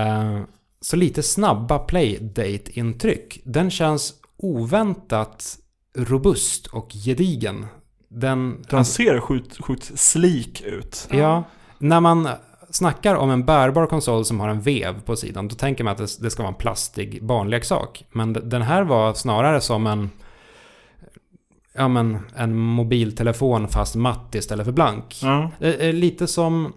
[0.00, 0.42] Eh,
[0.80, 3.40] så lite snabba Playdate-intryck.
[3.44, 5.56] Den känns oväntat
[5.96, 7.66] robust och gedigen.
[8.08, 11.08] Den, Den ser sjukt, sjukt slik ut.
[11.12, 11.44] Ja,
[11.78, 12.28] när man
[12.70, 15.98] snackar om en bärbar konsol som har en vev på sidan, då tänker man att
[15.98, 18.04] det, det ska vara en plastig barnleksak.
[18.12, 20.10] Men den här var snarare som en,
[21.72, 25.18] ja men, en mobiltelefon fast matt istället för blank.
[25.22, 25.50] Ja.
[25.58, 26.72] Det är Lite som,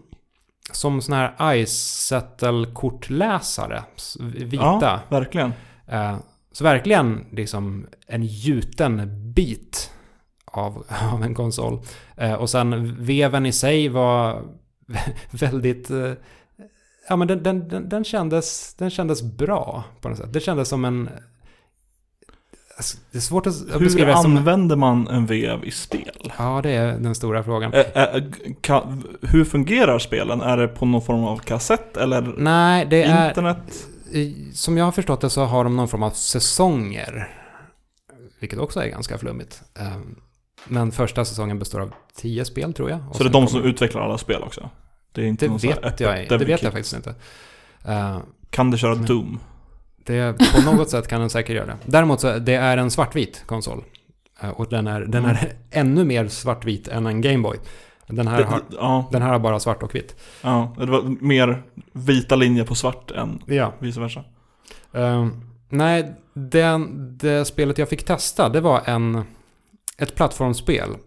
[0.72, 3.84] som sån här iSettle-kortläsare,
[4.20, 4.63] vita.
[4.63, 5.54] ja, verkligen.
[5.88, 6.18] Eh,
[6.52, 9.02] Så verkligen liksom en gjuten
[9.34, 9.92] bit
[10.58, 11.80] av, av en konsol.
[12.17, 14.41] Eh, Och sen veven i sig var
[15.32, 15.89] väldigt...
[15.89, 16.12] eh,
[17.10, 20.34] Ja men den, den, den, den, kändes, den kändes bra på något sätt.
[20.34, 21.10] Det kändes som en...
[23.12, 24.38] Det är svårt att Hur beskriva som...
[24.38, 26.34] använder man en vev i spel?
[26.38, 27.74] Ja, det är den stora frågan.
[27.74, 30.41] Ä- ä- ka- hur fungerar spelen?
[30.41, 33.28] Är det på någon form av kassett eller Nej, det är...
[33.30, 33.88] internet?
[34.12, 37.28] i- Som jag har förstått det så har de någon form av säsonger.
[38.39, 39.62] Vilket också är ganska flummigt.
[40.65, 43.00] Men första säsongen består av tio spel tror jag.
[43.10, 44.70] Och Så det är de som kommer- utvecklar alla spel också?
[45.12, 47.15] Det är inte Det någon vet jag, det vet jag faktiskt inte.
[47.86, 49.39] Ehm, Kan det köra Men- Doom?
[50.06, 51.78] Det, på något sätt kan den säkert göra det.
[51.86, 53.84] Däremot så det är en svartvit konsol.
[54.41, 57.58] Eh, Och den är, den är ännu mer svartvit än en Gameboy.
[58.08, 60.15] Den här, Det- har, ja, den här har bara svart och vitt.
[60.41, 63.74] ja, det var mer vita linjer på svart än Ja.
[63.80, 64.24] vice versa.
[64.93, 69.24] Ehm, nej, den, det spelet jag fick testa, det var en,
[69.98, 70.98] ett plattformsspel.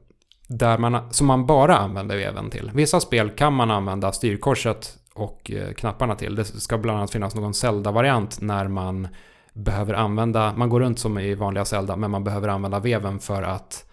[0.46, 2.70] Där man, som man bara använder veven till.
[2.74, 6.35] Vissa spel kan man använda styrkorset och eh, knapparna till.
[6.35, 9.09] Det ska bland annat finnas någon Zelda-variant när man
[9.53, 13.42] behöver använda, man går runt som i vanliga Zelda, men man behöver använda veven för
[13.42, 13.85] att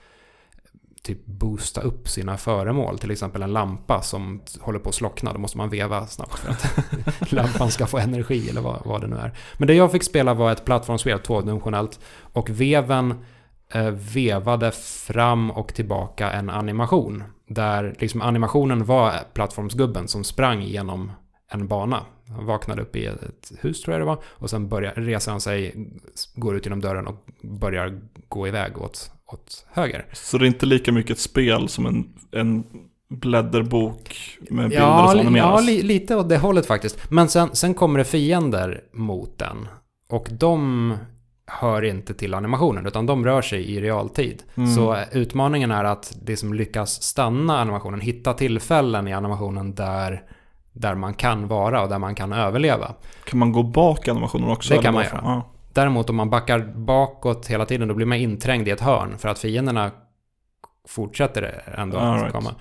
[0.53, 0.69] eh,
[1.03, 2.99] typ boosta upp sina föremål.
[2.99, 5.33] Till exempel en lampa som håller på att slockna.
[5.33, 9.07] Då måste man veva snabbt för att lampan ska få energi eller vad, vad det
[9.07, 9.33] nu är.
[9.57, 11.99] Men det jag fick spela var ett plattformsspel, tvådimensionellt.
[12.19, 13.17] Och veven eh,
[14.13, 17.23] vevade fram och tillbaka en animation.
[17.47, 21.11] Där liksom animationen var plattformsgubben som sprang genom
[21.51, 22.05] en bana.
[22.29, 24.19] Han vaknade upp i ett hus tror jag det var.
[24.25, 25.75] Och sen börjar, reser han sig,
[26.35, 27.99] går ut genom dörren och börjar
[28.29, 30.05] gå iväg åt, åt höger.
[30.13, 32.63] Så det är inte lika mycket ett spel som en, en
[33.09, 35.45] blädderbok med bilder Ja, som animeras.
[35.47, 37.11] ja li, lite åt det hållet faktiskt.
[37.11, 39.67] Men sen, sen kommer det fiender mot den.
[40.09, 40.93] Och de
[41.47, 44.43] hör inte till animationen, utan de rör sig i realtid.
[44.55, 44.69] Mm.
[44.69, 50.23] Så utmaningen är att det som lyckas stanna animationen, hitta tillfällen i animationen där,
[50.73, 52.93] där man kan vara och där man kan överleva.
[53.23, 54.73] Kan man gå bak i animationen också?
[54.73, 55.21] Det kan man göra.
[55.23, 55.41] Ja.
[55.73, 59.17] Däremot om man backar bakåt hela tiden, då blir man inträngd i ett hörn.
[59.17, 59.91] För att fienderna
[60.87, 62.33] fortsätter ändå att right.
[62.33, 62.55] komma.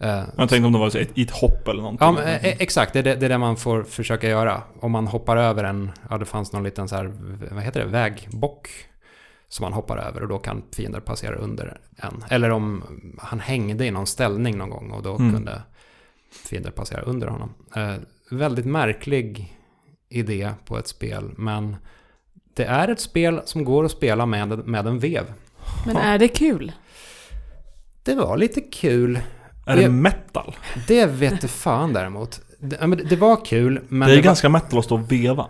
[0.00, 2.06] Eh, Jag tänkte om det var ett, i ett hopp eller någonting.
[2.06, 2.92] Ja, men, eh, exakt.
[2.92, 4.62] Det är det, det är det man får försöka göra.
[4.80, 7.12] Om man hoppar över en, ja det fanns någon liten så här,
[7.50, 8.68] vad heter det, vägbock.
[9.48, 12.24] Som man hoppar över och då kan fiender passera under en.
[12.30, 12.84] Eller om
[13.18, 15.32] han hängde i någon ställning någon gång och då Mm.
[15.32, 15.62] kunde
[16.44, 17.54] fiender passera under honom.
[17.76, 17.94] Eh,
[18.30, 19.56] väldigt märklig
[20.08, 21.76] idé på ett spel, men
[22.54, 25.24] det är ett spel som går att spela med, med en vev.
[25.86, 26.72] Men är det kul?
[28.02, 29.18] Det var lite kul.
[29.66, 30.56] Är det jag- metal?
[30.88, 32.40] Det vet du fan däremot.
[32.60, 34.94] Det, ja, men det- det var kul, men det är var- ganska metal att stå
[34.94, 35.46] och veva.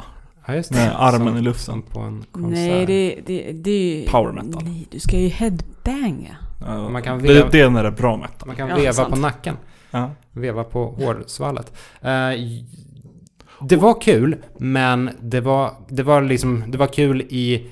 [0.47, 1.83] Ja, just Med armen som, i luften.
[1.83, 2.51] På en konsert.
[2.53, 4.07] Nej, det, det, det är ju...
[4.07, 4.63] Power metal.
[4.65, 6.37] Nej, du ska ju headbanga.
[6.67, 8.47] Ja, Man kan det, veva- det är när det är bra metal.
[8.47, 9.15] Man kan Ja, veva sant.
[9.15, 9.57] på nacken.
[9.91, 10.11] Ja.
[10.33, 11.73] Veva på hårsvallet.
[12.01, 12.11] Eh,
[13.61, 17.67] det var kul, men det var, det var liksom, det var kul i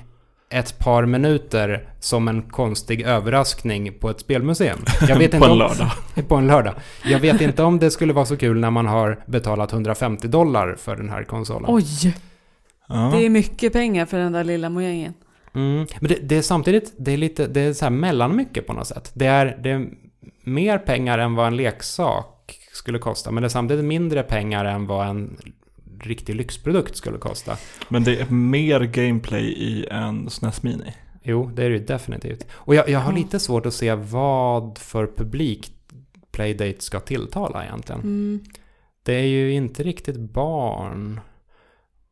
[0.55, 4.79] ett par minuter som en konstig överraskning på ett spelmuseum.
[5.07, 5.91] Jag vet På inte en om, lördag.
[6.27, 6.73] På en lördag.
[7.03, 10.75] Jag vet inte om det skulle vara så kul när man har betalat 150 dollar
[10.75, 11.65] för den här konsolen.
[11.67, 12.15] Oj!
[12.87, 13.11] Ja.
[13.13, 15.13] Det är mycket pengar för den där lilla mojängen.
[15.55, 15.87] Mm.
[15.99, 18.87] Men det, det är samtidigt, det är lite, det är så här mellanmycket på något
[18.87, 19.11] sätt.
[19.13, 19.87] Det är, det är
[20.43, 24.87] mer pengar än vad en leksak skulle kosta, men det är samtidigt mindre pengar än
[24.87, 25.37] vad en
[25.99, 27.57] riktig lyxprodukt skulle kosta.
[27.89, 30.93] Men det är mer gameplay i en SNES Mini.
[31.23, 32.47] Jo, det är det ju definitivt.
[32.51, 35.71] Och jag, jag har lite svårt att se vad för publik
[36.31, 38.01] Playdate ska tilltala egentligen.
[38.01, 38.43] Mm.
[39.03, 41.19] Det är ju inte riktigt barn.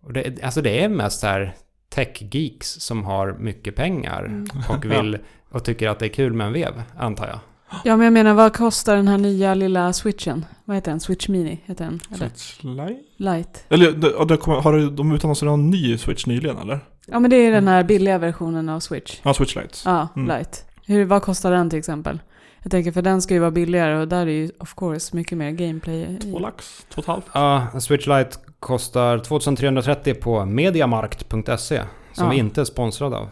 [0.01, 1.55] Och det, alltså det är mest så här
[1.89, 4.47] tech-geeks som har mycket pengar Mm.
[4.69, 5.17] och vill
[5.49, 7.39] och tycker att det är kul med en vev, antar jag.
[7.83, 10.45] Ja, men jag menar, vad kostar den här nya lilla switchen?
[10.65, 10.99] Vad heter den?
[10.99, 11.59] Switch Mini?
[11.65, 11.99] Heter den?
[12.11, 12.17] Eller?
[12.29, 12.95] Switch Lite?
[13.17, 13.65] Light?
[13.69, 16.79] Eller det, det kommer, har du- de utannonserat någon ny Switch nyligen eller?
[17.07, 19.19] Ja, men det är den här billiga versionen av Switch.
[19.23, 19.77] Ja, Switch Lite.
[19.85, 20.27] Ja, Mm.
[20.27, 20.65] Light.
[20.85, 22.19] Hur, vad kostar den till exempel?
[22.63, 25.37] Jag tänker för den ska ju vara billigare och där är ju of course mycket
[25.37, 26.17] mer gameplay i.
[26.31, 27.25] Två lax, två och halvt.
[27.33, 31.81] Ja, Switch Lite kostar 2330 på mediamarkt.se
[32.13, 32.29] som Ja.
[32.29, 33.29] vi inte är sponsrade av.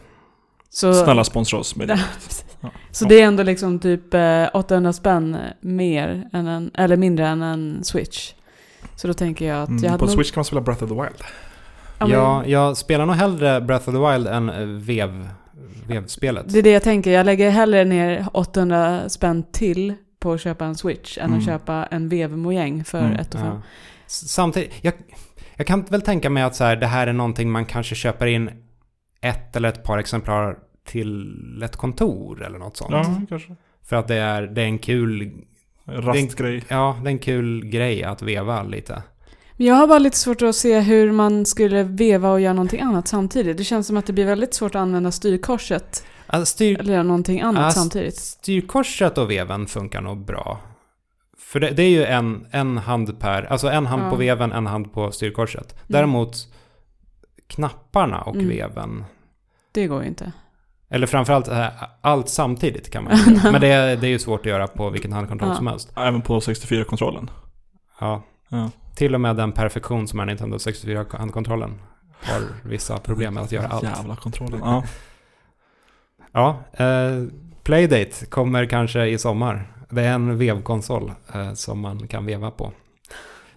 [0.73, 1.99] Så, Snälla sponsra oss med det.
[2.62, 2.69] Ja.
[2.91, 7.41] Så det är ändå liksom typ eh, 800 spänn mer än en, eller mindre än
[7.41, 8.34] en Switch.
[8.95, 10.84] Så då tänker jag att jag Mm, hade på nog, Switch kan man spela Breath
[10.84, 11.23] of the Wild.
[12.12, 15.29] ja, jag spelar nog hellre Breath of the Wild än eh, vev,
[15.88, 16.45] vevspelet.
[16.49, 17.12] Det är det jag tänker.
[17.12, 21.39] Jag lägger hellre ner 800 spänn till på att köpa en Switch än Mm.
[21.39, 23.49] att köpa en vevmojäng för Mm, ett och fem.
[23.55, 23.62] Ja.
[24.05, 24.93] S- Samtidigt, jag,
[25.55, 28.27] jag kan väl tänka mig att så här, det här är någonting man kanske köper
[28.27, 28.49] in
[29.21, 32.91] ett eller ett par exemplar till ett kontor eller något sånt.
[32.91, 33.55] Ja, kanske.
[33.84, 35.31] För att det är, det är en kul,
[35.86, 36.63] Rastgrej.
[36.67, 39.03] ja, det är en kul grej att veva lite.
[39.57, 42.81] Men Jag har bara lite svårt att se hur man skulle veva och göra någonting
[42.81, 43.57] annat samtidigt.
[43.57, 47.03] Det känns som att det blir väldigt svårt att använda styrkorset Alltså, styr, eller göra
[47.03, 48.15] någonting annat Ja, samtidigt.
[48.17, 50.60] styrkorset och veven funkar nog bra.
[51.38, 54.10] För det, det är ju en, en hand per, alltså en hand Ja.
[54.10, 55.75] på veven, en hand på styrkorset.
[55.88, 56.36] Däremot
[57.51, 58.47] knapparna och Mm.
[58.47, 59.05] veven,
[59.71, 60.31] Det går ju inte.
[60.89, 61.67] eller framförallt äh,
[62.01, 63.51] allt samtidigt kan man göra.
[63.51, 65.55] Men det, är- det är ju svårt att göra på vilken handkontroll Ja.
[65.55, 65.91] som helst.
[65.97, 67.29] Även på 64-kontrollen.
[67.99, 68.23] Ja.
[68.49, 68.69] Ja.
[68.95, 71.79] Till och med den perfektion som är Nintendo 64-handkontrollen
[72.23, 73.83] har vissa problem med att göra allt.
[73.83, 74.59] Jävla kontrollen.
[74.63, 74.83] Ja.
[76.33, 77.23] Ja, eh,
[77.63, 79.73] Playdate kommer kanske i sommar.
[79.89, 82.71] Det är en vevkonsol eh, som man kan veva på.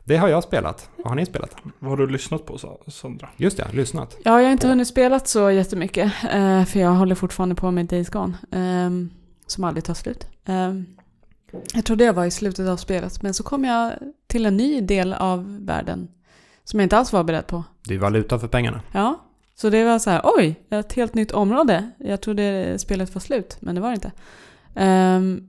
[0.04, 0.88] Det har jag spelat.
[0.96, 1.56] Vad har ni spelat?
[1.78, 3.28] Vad har du lyssnat på Sa- Sandra?
[3.36, 4.16] Just det, lyssnat.
[4.24, 6.12] Ja, jag har inte hunnit spela så jättemycket.
[6.30, 8.38] eh, för jag håller fortfarande på med Days Gone.
[8.52, 9.10] ehm,
[9.46, 10.26] som aldrig tar slut.
[10.44, 10.86] Ehm,
[11.74, 13.22] jag trodde jag var i slutet av spelet.
[13.22, 13.92] Men så kom jag
[14.26, 16.08] till en ny del av världen.
[16.64, 17.64] Som jag inte alls var beredd på.
[17.84, 18.80] Det är valuta för pengarna.
[18.92, 19.20] Ja,
[19.54, 21.90] så det var så här, oj, ett helt nytt område.
[21.98, 24.12] Jag trodde spelet var slut, men det var det inte.
[24.74, 25.48] Ehm,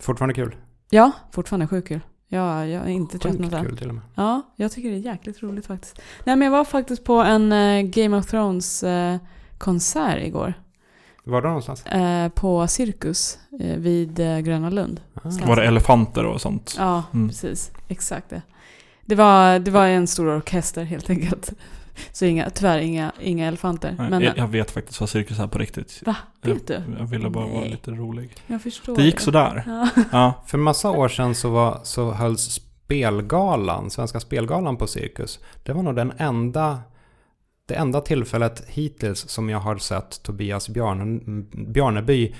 [0.00, 0.56] Fortfarande kul.
[0.90, 2.00] ja, fortfarande sjukt kul.
[2.28, 3.64] Ja, jag är inte Sjukt än.
[3.64, 4.02] kul till och med.
[4.14, 6.00] Ja, jag tycker det är jäkligt roligt faktiskt.
[6.24, 9.16] Nej, men jag var faktiskt på en eh, Game of Thrones eh,
[9.58, 10.54] konsert igår.
[11.24, 11.86] Var då någonstans?
[11.86, 13.38] Eh, på Cirkus
[13.76, 15.00] vid eh, Gröna Lund.
[15.14, 15.30] Ah.
[15.46, 16.74] Var det elefanter och sånt?
[16.78, 17.28] Ja, Mm.
[17.28, 17.70] precis.
[17.88, 18.42] Exakt det.
[19.04, 21.52] Det var, det var en stor orkester helt enkelt.
[22.12, 23.94] Så inga, tyvärr inga, inga elefanter.
[23.98, 26.02] Nej, men, jag, jag vet faktiskt vad cirkus är på riktigt.
[26.06, 26.16] va?
[26.42, 26.74] Vet du?
[26.74, 27.70] Jag, jag ville bara vara Nej.
[27.70, 28.30] lite rolig.
[28.46, 28.96] Jag förstår.
[28.96, 29.62] Det gick sådär.
[29.66, 29.88] Ja.
[30.12, 30.44] Ja.
[30.46, 35.40] För massa år sedan så, var, så hölls Spelgalan, Svenska Spelgalan på Cirkus.
[35.62, 36.80] Det var nog den enda,
[37.66, 41.20] det enda tillfället hittills som jag har sett Tobias Bjarne,
[41.52, 42.34] Bjarneby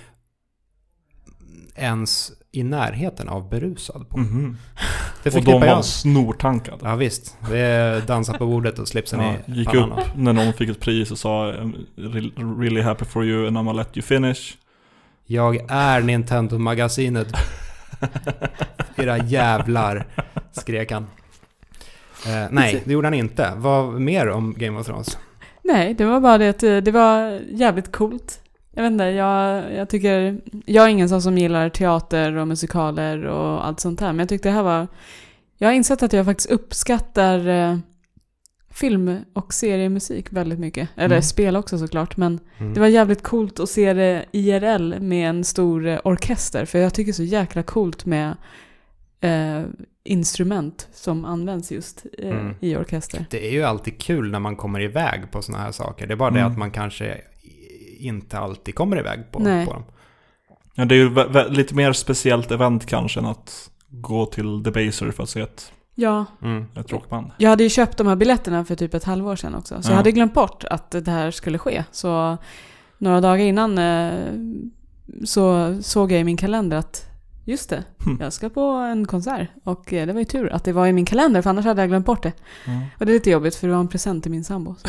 [1.74, 4.18] ens i närheten av berusad på.
[4.18, 4.56] Mhm.
[5.22, 5.84] Det Och de var jag.
[5.84, 6.78] snortankade.
[6.82, 9.92] Ja visst, det är dansa på bordet och slipsen Ja, i gick pannan.
[9.98, 11.52] upp när någon fick ett pris och sa
[11.96, 14.56] "Re- Really happy for you and I'm gonna let you finish.
[15.26, 17.28] Jag är Nintendo-magasinet.
[18.96, 20.06] Era jävlar,
[20.52, 21.02] skrek han.
[22.26, 23.52] Eh, nej, det gjorde han inte.
[23.56, 25.18] Vad mer om Game of Thrones?
[25.64, 28.40] Nej, det var bara det att eh, det var jävligt coolt.
[28.78, 30.40] Jag vet inte, jag, jag tycker...
[30.66, 34.08] Jag är ingen sån som gillar teater och musikaler och allt sånt här.
[34.12, 34.86] Men jag tyckte det här var...
[35.56, 37.78] Jag har insett att jag faktiskt uppskattar eh,
[38.70, 40.88] film och seriemusik väldigt mycket.
[40.96, 41.22] Eller Mm.
[41.22, 42.16] spel också såklart.
[42.16, 42.74] Men Mm.
[42.74, 46.64] det var jävligt coolt att se det IRL med en stor eh, orkester.
[46.64, 48.36] För jag tycker det är så jäkla coolt med
[49.20, 49.62] eh,
[50.04, 52.54] instrument som används just eh, Mm.
[52.60, 53.26] i orkester.
[53.30, 56.06] Det är ju alltid kul när man kommer iväg på sådana här saker.
[56.06, 56.52] Det är bara det Mm.
[56.52, 57.20] att man kanske
[57.98, 59.66] inte alltid kommer iväg på, Nej.
[59.66, 59.82] på dem.
[60.74, 65.22] Ja, det är ju lite mer speciellt event kanske än att gå till Debaser för
[65.22, 66.64] att se ett, Ja, Mm.
[66.76, 67.30] ett rockband.
[67.38, 69.82] Jag hade ju köpt de här biljetterna för typ ett halvår sedan också.
[69.82, 69.92] Så Ja.
[69.92, 71.84] jag hade glömt bort att det här skulle ske.
[71.90, 72.36] Så
[72.98, 74.18] några dagar innan eh,
[75.24, 77.04] så såg jag i min kalender att
[77.44, 78.18] just det, Hmm.
[78.20, 79.48] jag ska på en konsert.
[79.64, 81.82] Och eh, det var ju tur att det var i min kalender för annars hade
[81.82, 82.32] jag glömt bort det.
[82.66, 82.80] Mm.
[82.98, 84.74] Och det är lite jobbigt för det var en present till min sambo.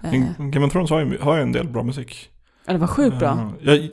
[0.00, 0.06] Så.
[0.06, 2.30] Eh, Men Game of Thrones har ju, har ju en del bra musik.
[2.66, 3.50] ja, det var sjukt bra.
[3.62, 3.88] Ja, jag,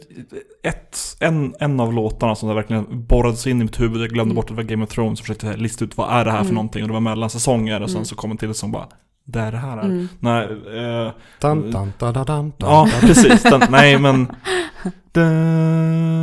[0.63, 4.09] ett, en, en av låtarna som det verkligen borrade sig in i mitt huvud, jag
[4.09, 4.35] glömde Mm.
[4.35, 6.43] bort att det var Game of Thrones, försökte lista ut vad är det här för
[6.45, 6.55] Mm.
[6.55, 8.05] någonting och det var mellan säsonger och sen Mm.
[8.05, 8.87] så kom en till som bara
[9.29, 9.83] det är det här är.
[9.83, 10.07] Mm.
[10.19, 14.25] Nej, eh, Dun, dun, dun, dun, dun, ja precis, den, nej men
[15.11, 15.21] da,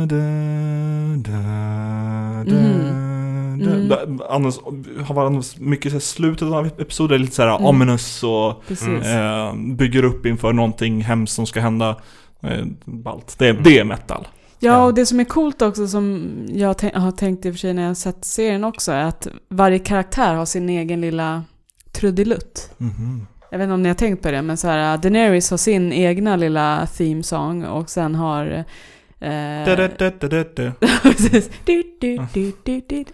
[0.05, 0.15] da,
[1.15, 1.41] da,
[2.45, 3.14] da, da.
[3.61, 3.87] Mm.
[3.89, 4.55] Da- Annars
[5.05, 7.65] har varit mycket så här, slutet av episoder lite såhär Mm.
[7.65, 8.71] ominous och
[9.05, 11.95] eh, bygger upp inför någonting hemskt som ska hända.
[12.41, 13.35] Eh, ballt.
[13.39, 14.27] Det, det är metal.
[14.59, 17.73] Ja, och det som är coolt också som jag har tänkt i och för sig
[17.73, 21.43] när jag har sett serien också är att varje karaktär har sin egen lilla
[21.91, 22.69] trudelutt.
[23.51, 25.93] Jag vet inte om ni har tänkt på det, men så här, Daenerys har sin
[25.93, 28.63] egna lilla theme song och sen har...
[31.01, 31.49] Precis.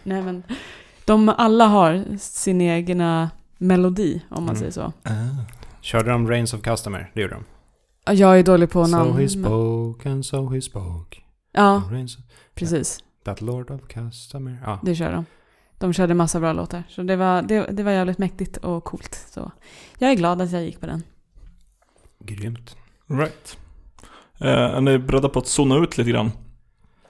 [0.04, 0.44] Nej men,
[1.06, 4.60] de alla har sin egna melodi, om man Mm.
[4.60, 4.94] säger så.
[5.82, 7.12] Körde de Reigns of Customer?
[7.14, 7.44] Det gjorde de.
[8.16, 9.12] Jag är dålig på namn.
[9.14, 11.18] so he spoke and so he spoke.
[11.54, 12.18] Ja, Reigns,
[12.56, 13.04] precis.
[13.26, 14.62] that lord of Customer.
[14.66, 14.80] Ja.
[14.84, 15.26] Det kör de.
[15.78, 16.84] De körde massa bra låtar.
[16.90, 19.26] Så det var, det, det var jävligt mäktigt och coolt.
[19.30, 19.52] Så
[20.00, 21.04] jag är glad att jag gick på den.
[22.20, 22.76] Grymt.
[23.08, 23.58] Right.
[24.42, 26.32] Eh, är ni beredda på att zona ut lite grann?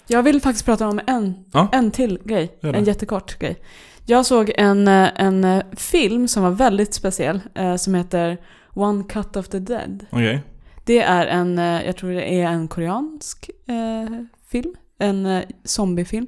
[0.08, 1.68] Jag vill faktiskt prata om en, Ja.
[1.72, 2.58] en till grej.
[2.62, 3.62] En jättekort grej.
[4.06, 7.42] Jag såg en, eh, en eh, film som var väldigt speciell.
[7.56, 8.38] eh, Som heter
[8.74, 10.06] One Cut of the Dead.
[10.10, 10.42] Okej.
[10.86, 14.74] Det är en, jag tror det är en koreansk eh, film.
[15.00, 16.28] En eh, zombiefilm.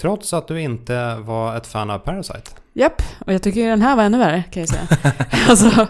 [0.00, 2.50] Trots att du inte var ett fan av Parasite.
[2.72, 4.86] Japp, och jag tycker den här var ännu värre kan jag säga.
[5.48, 5.86] alltså,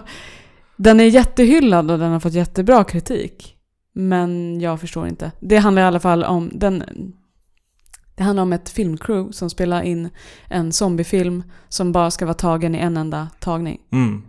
[0.76, 3.53] den är jättehyllad och den har fått jättebra kritik.
[3.94, 5.32] Men jag förstår inte.
[5.40, 6.84] Det handlar i alla fall om den...
[8.16, 10.10] Det handlar om ett filmcrew som spelar in
[10.48, 13.80] en zombiefilm som bara ska vara tagen i en enda tagning.
[13.92, 14.22] Mm.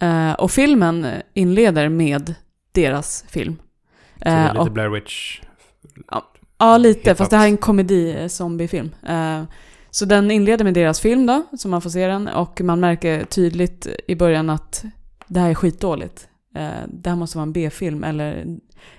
[0.00, 2.34] Eh, och filmen inleder med
[2.72, 3.56] deras film.
[3.56, 5.40] Så det är Eh, lite och, Blair Witch.
[6.58, 7.00] ja, lite.
[7.00, 7.16] Hip-hop.
[7.18, 8.90] Fast det här är en komedi-zombiefilm.
[9.08, 9.42] Eh,
[9.90, 12.28] så den inleder med deras film då, så man får se den.
[12.28, 14.84] Och man märker tydligt i början att
[15.26, 16.28] det här är skitdåligt.
[16.54, 18.44] Eh, det här måste vara en B-film eller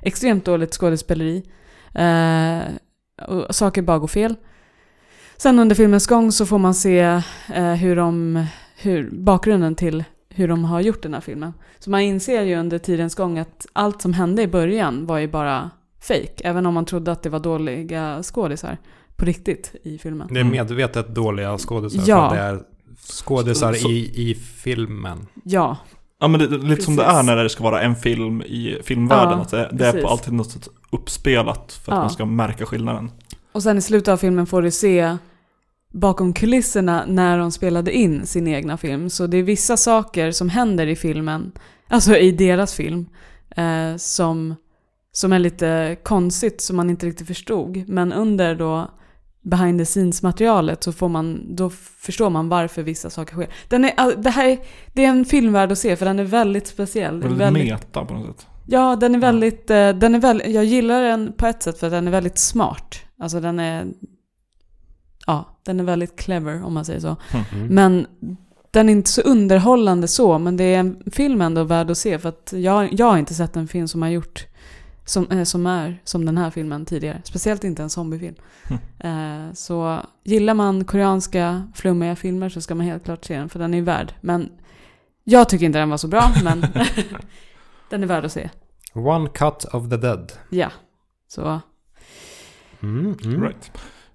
[0.01, 1.43] extremt dåligt skådespeleri.
[1.93, 2.59] Eh,
[3.27, 4.35] och saker bara går fel.
[5.37, 6.99] Sen under filmens gång så får man se
[7.53, 8.45] eh, hur de,
[8.77, 11.53] hur, bakgrunden till hur de har gjort den här filmen.
[11.79, 15.27] Så man inser ju under tidens gång att allt som hände i början var ju
[15.27, 15.69] bara
[16.01, 16.33] fake.
[16.43, 18.77] Även om man trodde att det var dåliga skådisar
[19.15, 20.27] på riktigt i filmen.
[20.31, 20.51] Det är Mm.
[20.51, 22.03] medvetet dåliga skådisar.
[22.05, 22.29] Ja.
[22.29, 22.59] För det är
[23.07, 25.27] skådisar i, i filmen.
[25.43, 25.77] Ja,
[26.21, 27.19] Ja men det, lite som det Precis.
[27.19, 29.37] är när det ska vara en film i filmvärlden.
[29.37, 30.05] Ja, att det, det är precis.
[30.05, 32.01] på alltid något sätt uppspelat för att Ja.
[32.01, 33.11] man ska märka skillnaden.
[33.51, 35.17] Och sen i slutet av filmen får du se
[35.93, 39.09] bakom kulisserna när de spelade in sin egna film.
[39.09, 41.51] Så det är vissa saker som händer i filmen,
[41.87, 43.05] alltså i deras film,
[43.55, 44.55] eh, som,
[45.11, 47.83] som är lite konstigt som man inte riktigt förstod.
[47.89, 48.91] Men under då
[49.41, 51.69] behind the scenes materialet så får man, då
[51.99, 53.47] förstår man varför vissa saker sker.
[53.67, 54.57] Den är, det, här är,
[54.93, 57.21] det är en film värd att se för den är väldigt speciell.
[57.21, 58.47] Väldigt väldigt, meta på något sätt.
[58.67, 61.87] Ja, den är väldigt, eh, den är väldigt, jag gillar den på ett sätt för
[61.87, 62.95] att den är väldigt smart.
[63.19, 63.87] Alltså den är,
[65.27, 67.15] ja, den är väldigt clever om man säger så.
[67.53, 67.67] Mm.
[67.67, 68.07] Men
[68.71, 72.19] den är inte så underhållande så, men det är en film ändå värd att se
[72.19, 74.47] för att jag, jag har inte sett en film som har gjort
[75.11, 77.21] som, eh, som är som den här filmen tidigare.
[77.23, 78.35] Speciellt inte en zombiefilm.
[78.99, 83.59] Eh, så gillar man koreanska flummiga filmer så ska man helt klart se den för
[83.59, 84.13] den är värd.
[84.21, 84.49] Men
[85.23, 86.61] jag tycker inte den var så bra, men
[87.89, 88.49] den är värd att se.
[88.93, 90.31] One cut of the dead.
[90.49, 90.71] Ja,
[91.27, 91.61] så
[92.83, 93.43] Mm, mm.
[93.43, 93.71] Right.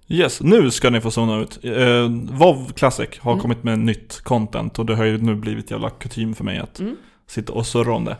[0.07, 1.65] Yes, nu ska ni få zona ut.
[1.65, 3.41] Uh, WoW Classic har Mm.
[3.41, 6.79] kommit med nytt content och det har ju nu blivit jävla kutym för mig att
[6.79, 6.95] mm.
[7.27, 8.17] sitta och surra om det.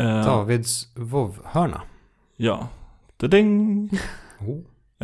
[0.00, 1.82] Eh, Davids vovhörna.
[2.36, 2.68] Ja.
[3.18, 3.90] Ding.
[4.40, 4.58] Oh.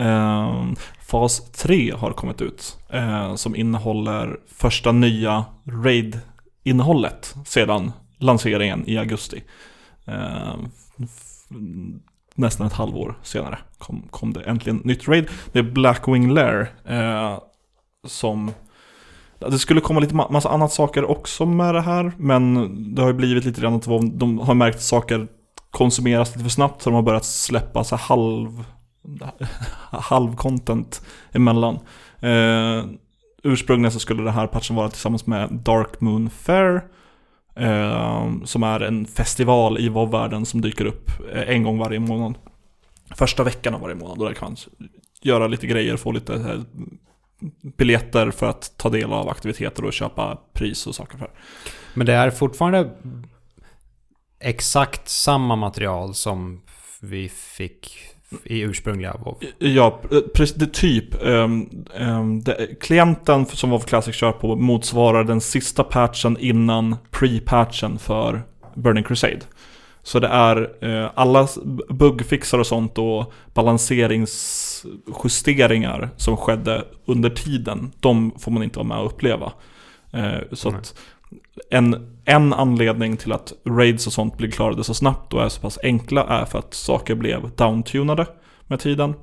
[0.04, 0.64] Eh,
[1.00, 2.78] fas 3 har kommit ut.
[2.90, 9.42] eh, som innehåller första nya raid-innehållet sedan lanseringen i augusti.
[10.04, 10.54] Eh,
[12.34, 15.28] nästan ett halvår senare kom, kom det äntligen nytt raid.
[15.52, 16.72] Det är Blackwing Lair.
[16.84, 17.38] Eh,
[18.06, 18.50] som...
[19.38, 22.12] Det skulle komma lite ma- massa annat saker också med det här.
[22.18, 23.84] Men det har ju blivit lite grann att
[24.18, 25.26] de- har märkt att saker
[25.70, 26.82] konsumeras lite för snabbt.
[26.82, 28.64] Så de har börjat släppa så halv
[29.90, 31.74] halv-content emellan.
[32.20, 32.84] Eh,
[33.42, 36.84] ursprungligen så skulle det här patchen vara tillsammans med Dark Moon Fair.
[37.56, 42.34] Eh, som är en festival i WoW-världen som dyker upp eh, en gång varje månad.
[43.14, 44.18] Första veckan av varje månad.
[44.18, 44.56] Och där kan man
[45.22, 46.60] göra lite grejer, få lite eh,
[47.76, 51.30] biljetter för att ta del av aktiviteter och köpa pris och saker för.
[51.94, 52.90] Men det är fortfarande
[54.40, 56.62] exakt samma material som
[57.00, 57.98] vi fick
[58.44, 59.38] i ursprungliga WoW.
[59.58, 60.00] Ja.
[60.56, 61.22] Det typ.
[61.22, 67.98] Um, um, det, klienten som WoW Classic kör på motsvarar den sista patchen innan pre-patchen
[67.98, 68.42] för
[68.74, 69.40] Burning Crusade.
[70.06, 71.48] Så det är uh, alla
[71.90, 77.92] bugfixar och sånt och balanseringsjusteringar som skedde under tiden.
[78.00, 79.52] De får man inte vara med och uppleva.
[80.14, 80.80] Uh, så Nej.
[80.80, 80.94] att
[81.70, 85.60] en, en anledning till att raids och sånt blir klarade så snabbt och är så
[85.60, 88.26] pass enkla är för att saker blev downtunade
[88.66, 89.14] med tiden.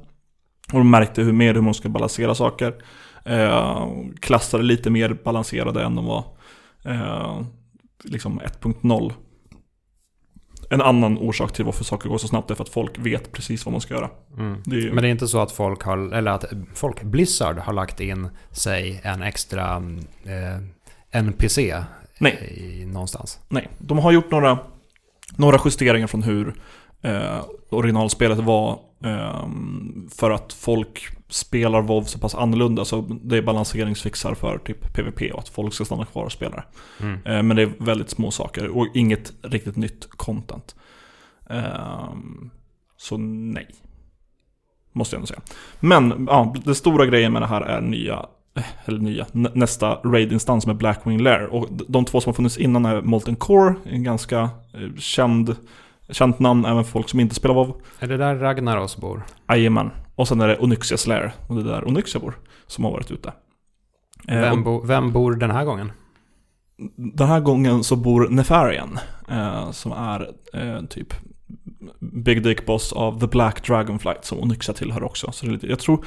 [0.73, 2.73] Och de märkte hur mer hur man ska balansera saker.
[3.25, 3.87] Eh,
[4.19, 6.25] klasser är lite mer balanserade än de var
[6.85, 7.41] eh,
[8.03, 9.13] liksom 1.0.
[10.69, 13.65] En annan orsak till varför saker går så snabbt är för att folk vet precis
[13.65, 14.09] vad man ska göra.
[14.37, 14.61] Mm.
[14.65, 17.73] Det ju, Men det är inte så att folk har, eller att folk, Blizzard har
[17.73, 19.75] lagt in, sig en extra
[20.25, 21.83] eh, NPC
[22.17, 22.57] Nej.
[22.57, 23.39] I, någonstans.
[23.49, 24.57] Nej, de har gjort några,
[25.35, 26.53] några justeringar från hur
[27.01, 29.47] eh, originalspelet var eh,
[30.17, 35.33] för att folk spelar WoW så pass annorlunda så det är balanseringsfixar för typ PVP
[35.33, 36.63] och att folk ska stanna kvar och spela det.
[37.05, 37.19] Mm.
[37.25, 40.75] Eh, men det är väldigt små saker och inget riktigt nytt content.
[41.49, 42.09] Eh,
[42.97, 43.67] så nej.
[44.91, 45.41] Måste jag ändå säga.
[45.79, 48.25] Men ja, den stora grejen med det här är nya
[48.55, 51.45] eh, eller nya, nä- nästa raid-instans med Blackwing Lair.
[51.45, 54.39] Och de två som har funnits innan är Molten Core, en ganska
[54.73, 55.55] eh, känd,
[56.09, 57.81] känt namn även för folk som inte spelar WoW.
[57.99, 59.23] Är det där Ragnaros bor?
[59.49, 59.91] Jajamän.
[60.15, 63.11] Och sen är det Onyxias Lair, och det är där Onyxia bor, som har varit
[63.11, 63.33] ute.
[64.27, 65.91] Eh, Vem, och bo, vem bor den här gången?
[66.95, 68.99] den här gången så bor Nefarian,
[69.29, 71.13] eh, som är eh, typ
[71.99, 75.31] Big Dick Boss av The Black Dragonflight som Onyxia tillhör också.
[75.31, 76.05] Så det är lite, jag, tror,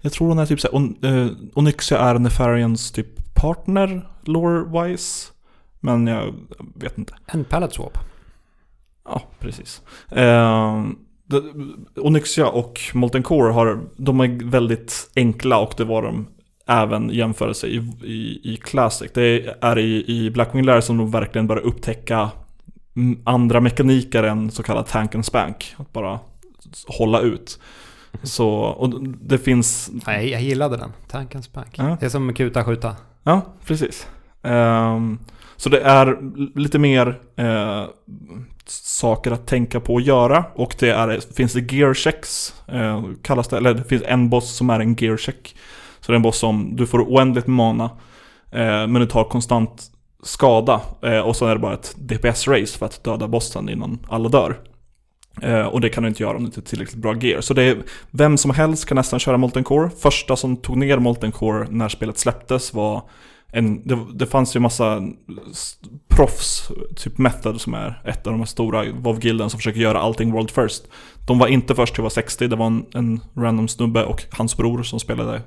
[0.00, 5.32] jag tror hon är typ såhär, on, eh, Onyxia är Nefarians typ partner, lore-wise.
[5.80, 6.34] Men jag
[6.74, 7.14] vet inte.
[7.26, 7.98] En pallet swap.
[9.04, 9.82] Ja, precis.
[10.08, 10.84] Eh,
[11.96, 16.26] Onyxia och Molten Core har, de är väldigt enkla och det var de
[16.66, 19.10] även i jämförelse i, i, i Classic.
[19.14, 22.30] Det är i, i Blackwing Lair som de verkligen börjar upptäcka
[23.24, 25.74] andra mekaniker än så kallad tank and spank.
[25.76, 26.20] Att bara
[26.86, 27.58] hålla ut.
[28.22, 30.92] Så, och det finns, Nej, jag gillade den.
[31.08, 31.78] Tanken spank.
[31.78, 31.96] Ja.
[32.00, 32.96] Det är som kuta skjuta.
[33.22, 34.06] ja precis.
[34.42, 35.18] Ehm,
[35.62, 36.18] så det är
[36.58, 37.84] lite mer eh,
[38.66, 40.44] saker att tänka på och göra.
[40.54, 43.56] Och det är, finns det gear checks, eh, kallas det.
[43.56, 45.56] Eller det finns en boss som är en gear check.
[46.00, 47.84] Så det är en boss som du får oändligt med mana.
[48.50, 49.82] Eh, men du tar konstant
[50.22, 50.80] skada.
[51.02, 54.58] Eh, och så är det bara ett DPS-race för att döda bossen innan alla dör.
[55.42, 57.40] Eh, och det kan du inte göra om du inte har tillräckligt bra gear.
[57.40, 59.90] Så det är, vem som helst kan nästan köra Molten Core.
[59.98, 63.02] Första som tog ner Molten Core när spelet släpptes var
[63.52, 65.02] en, det, det fanns ju massa
[66.08, 70.32] proffs, typ Method som är ett av de här stora WoW-gilden som försöker göra allting
[70.32, 70.88] world first.
[71.26, 74.22] De var inte först till att vara 60, det var en, en random snubbe och
[74.30, 75.42] hans bror som spelade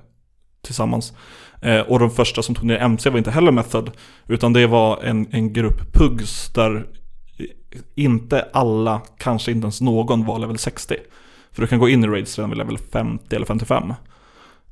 [0.61, 1.13] tillsammans.
[1.61, 3.91] Eh, och de första som tog ner MC var inte heller Method,
[4.27, 6.85] utan det var en, en grupp pugs där
[7.95, 10.95] inte alla, kanske inte ens någon var level 60.
[11.51, 13.93] För du kan gå in i raids redan vid level 50 eller 55.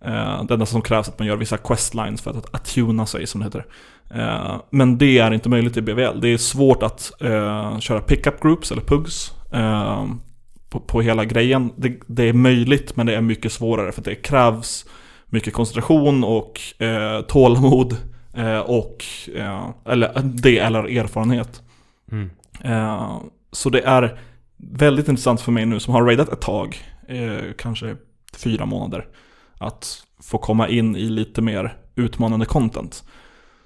[0.05, 3.27] Eh, det enda som krävs är att man gör vissa questlines för att attuna sig
[3.27, 3.65] som det heter.
[4.13, 6.21] Eh, men det är inte möjligt i BVL.
[6.21, 10.05] Det är svårt att eh, köra pickup groups eller pugs eh,
[10.69, 11.71] på, på hela grejen.
[11.75, 14.85] Det, det är möjligt men det är mycket svårare för det krävs
[15.25, 16.59] mycket koncentration och
[17.27, 17.97] tålamod
[18.65, 19.05] och
[19.85, 21.61] eller det eller erfarenhet.
[22.11, 22.29] Mm.
[23.51, 24.19] Så det är
[24.57, 26.77] väldigt intressant för mig nu som har raidat ett tag,
[27.57, 27.95] kanske
[28.37, 29.07] fyra månader,
[29.57, 33.03] att få komma in i lite mer utmanande content.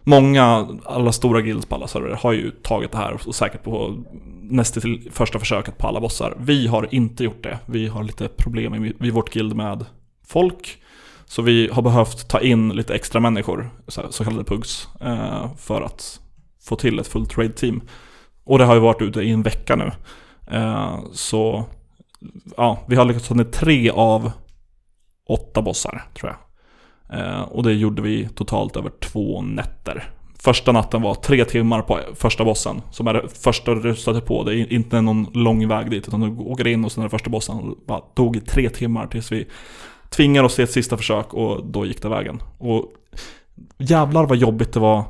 [0.04, 4.04] Många, alla stora guilds på alla server har ju tagit det här och säkert på
[4.42, 6.38] nästan till första försöket på alla bossar.
[6.40, 7.60] Vi har inte gjort det.
[7.66, 9.86] Vi har lite problem i, vårt guild med
[10.28, 10.78] folk.
[11.26, 16.20] Så vi har behövt ta in lite extra människor, så, kallade pugs, eh, för att
[16.64, 17.82] få till ett fullt trade team.
[18.44, 19.92] Och det har ju varit ute i en vecka nu.
[20.52, 21.66] Eh, så
[22.58, 24.32] ja, vi har lyckats ta ner tre av
[25.28, 26.40] åtta bossar tror jag.
[27.20, 30.12] Eh, och det gjorde vi totalt över två nätter.
[30.40, 32.82] Första natten var tre timmar på första bossen.
[32.92, 34.44] Som är det första du stöter på.
[34.44, 36.08] Det är inte någon lång väg dit.
[36.08, 37.58] Utan du åker in och sen är det första bossen.
[37.58, 39.48] Och det bara tog i tre timmar tills vi
[40.10, 41.34] tvingade oss till ett sista försök.
[41.34, 42.42] Och då gick det vägen.
[42.58, 42.86] Och
[43.78, 45.04] jävlar vad jobbigt det var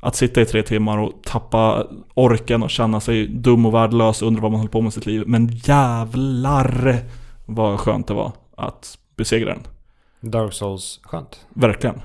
[0.00, 4.28] att sitta i tre timmar och tappa orken och känna sig dum och värdelös och
[4.28, 5.22] undra vad man håller på med i sitt liv.
[5.26, 6.96] Men jävlar
[7.46, 9.62] vad skönt det var att besegra den.
[10.30, 11.46] Dark Souls skönt.
[11.54, 12.00] Verkligen.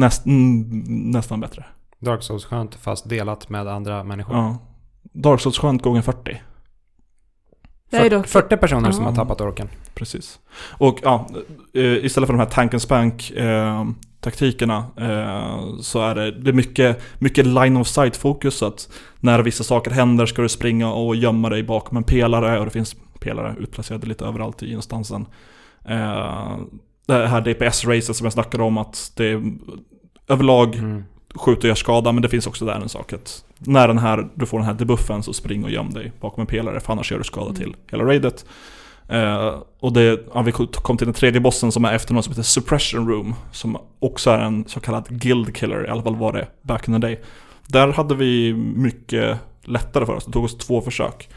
[0.00, 1.64] Näst, nästan bättre.
[1.98, 4.36] Dark Souls skönt fast delat med andra människor.
[4.36, 4.58] Ja.
[5.02, 6.40] Dark Souls skönt gånger 40.
[7.90, 8.26] Det är dock...
[8.26, 9.10] 40 personer som Ja.
[9.10, 9.68] har tappat orken.
[9.94, 10.38] Precis.
[10.78, 11.26] Och ja,
[11.74, 13.84] eh, istället för de här tank and spank eh,
[14.20, 18.54] taktikerna eh, så är det, det är mycket, mycket line of sight fokus.
[18.54, 18.88] Så att
[19.20, 22.70] när vissa saker händer ska du springa och gömma dig bakom en pelare och det
[22.70, 25.26] finns pelare utplacerade lite överallt i instansen.
[25.84, 26.56] Eh,
[27.06, 29.42] det här DPS-racet som jag snackade om att det är
[30.28, 31.04] överlag Mm.
[31.34, 34.28] skjuter och gör skada, men det finns också där en sak att när den här,
[34.34, 37.10] du får den här debuffen så spring och göm dig bakom en pelare, för annars
[37.10, 38.44] gör du skada till hela raidet.
[39.08, 42.32] Eh, och det, ja, vi kom till den tredje bossen som är efter något som
[42.32, 46.32] heter Suppression Room, som också är en så kallad guild killer, i alla fall var
[46.32, 47.20] det back in the day.
[47.66, 51.28] Där hade vi mycket lättare för oss, det tog oss två försök.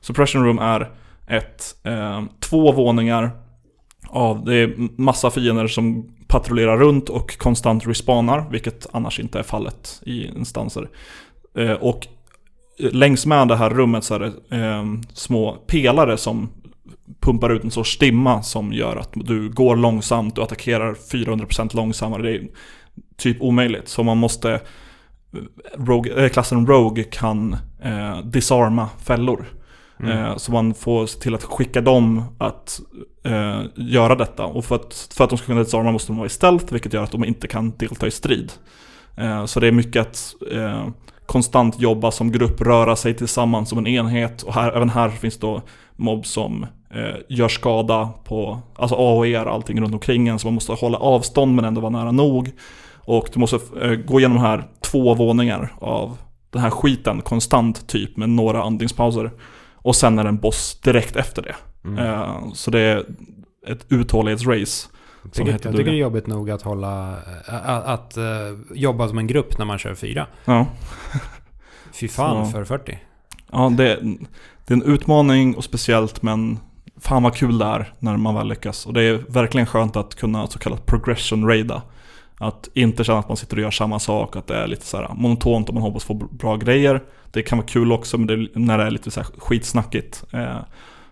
[0.00, 0.90] Suppression Room är
[1.26, 3.30] ett, eh, två våningar
[4.12, 9.42] Ja, det är massa fiender som patrullerar runt och konstant respawnar, vilket annars inte är
[9.42, 10.88] fallet i instanser.
[11.58, 12.06] Eh, och
[12.78, 14.84] längs med det här rummet så är det eh,
[15.14, 16.48] små pelare som
[17.20, 22.22] pumpar ut en sorts stimma som gör att du går långsamt och attackerar 400% långsammare.
[22.22, 22.48] Det är
[23.16, 23.88] typ omöjligt.
[23.88, 24.52] Så man måste...
[24.52, 24.60] Eh,
[25.78, 29.46] rogue, eh, klassen Rogue kan eh, disarma fällor.
[30.00, 30.18] Mm.
[30.18, 32.80] Eh, så man får se till att skicka dem att
[33.24, 34.44] eh, göra detta.
[34.44, 36.92] Och för att, för att de ska kunna disarma måste de vara i stealth, vilket
[36.92, 38.52] gör att de inte kan delta i strid.
[39.16, 40.86] Eh, så det är mycket att eh,
[41.26, 44.42] konstant jobba som grupp, röra sig tillsammans som en enhet.
[44.42, 45.62] Och här, även här finns då
[45.96, 50.54] mobb som eh, gör skada på, alltså AOE är allting runt omkring en, så man
[50.54, 52.50] måste hålla avstånd men ändå vara nära nog.
[52.94, 56.16] Och du måste eh, gå igenom här två våningar av
[56.50, 59.30] den här skiten konstant typ med några andningspauser.
[59.86, 61.54] Och sen är det en boss direkt efter det.
[61.84, 61.98] Mm.
[61.98, 63.04] Eh, så det är
[63.66, 64.88] ett uthållighetsrace.
[65.32, 67.16] Tycker, heter jag tycker det är jobbigt nog att hålla...
[67.46, 68.24] Att, att eh,
[68.74, 70.26] jobba som en grupp när man kör fyra.
[70.44, 70.66] Ja,
[71.92, 72.52] Fy fan Så.
[72.52, 72.98] för 40.
[73.52, 73.84] ja det,
[74.66, 76.58] det är en utmaning och speciellt men
[77.00, 78.86] fan vad kul det är när man väl lyckas.
[78.86, 81.82] Och det är verkligen skönt att kunna så kallat progression raida.
[82.38, 84.96] Att inte känna att man sitter och gör samma sak, att det är lite så
[84.96, 87.02] här monotont och man hoppas få bra grejer.
[87.30, 90.24] Det kan vara kul också men det när det är lite så här skitsnackigt.
[90.32, 90.58] Eh,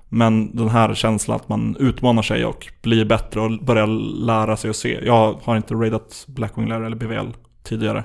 [0.09, 3.87] men den här känslan att man utmanar sig och blir bättre och börjar
[4.27, 5.01] lära sig och se.
[5.05, 8.05] Jag har inte raidat Blackwing Lair eller BVL tidigare.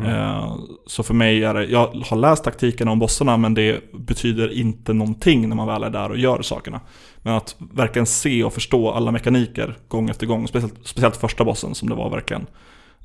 [0.00, 0.12] Mm.
[0.12, 4.52] Eh, Så för mig är det, jag har läst taktikerna om bossarna men det betyder
[4.52, 6.80] inte någonting när man väl är där och gör sakerna.
[7.22, 11.74] Men att verkligen se och förstå alla mekaniker gång efter gång, speciellt, speciellt första bossen
[11.74, 12.46] som det var verkligen.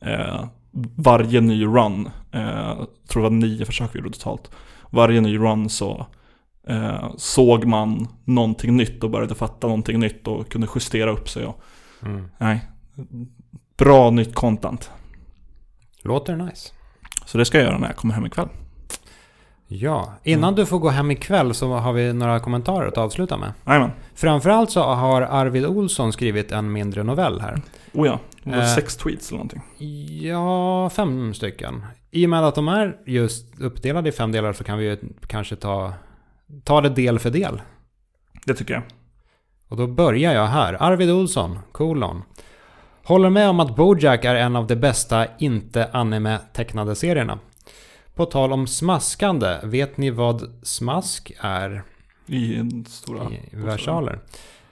[0.02, 0.46] Eh,
[0.96, 2.74] varje ny run, eh,
[3.10, 4.52] tror det var nio försök vi gjorde totalt.
[4.90, 6.06] Varje ny run så
[6.68, 11.46] eh, såg man någonting nytt och började fatta någonting nytt och kunde justera upp sig.
[11.46, 11.62] Och,
[12.02, 12.28] Mm.
[12.38, 12.62] nej,
[13.78, 14.90] bra nytt content.
[16.02, 16.74] Låter nice.
[17.26, 18.48] Så det ska jag göra när jag kommer hem ikväll.
[19.68, 20.56] Ja, innan Mm.
[20.56, 23.54] du får gå hem ikväll så har vi några kommentarer att avsluta med.
[23.66, 23.92] Jajamän.
[24.16, 27.62] Framförallt så har Arvid Olsson skrivit en mindre novell här.
[27.94, 28.76] Oh ja, det var Eh.
[28.76, 29.62] sex tweets eller någonting.
[30.22, 31.86] Ja, fem stycken.
[32.12, 34.98] I och med att de är just uppdelade i fem delar så kan vi ju
[35.28, 35.94] kanske ta,
[36.64, 37.62] ta det del för del.
[38.46, 38.84] Det tycker jag.
[39.68, 40.74] Och då börjar jag här.
[40.84, 42.24] Arvid Olsson, kolon.
[43.06, 47.40] Håller med om att Bojack är en av de bästa inte-anime-tecknade serierna.
[48.16, 51.84] På tal om smaskande, vet ni vad smask är
[52.26, 53.32] I en stora...
[53.32, 54.20] i versaler?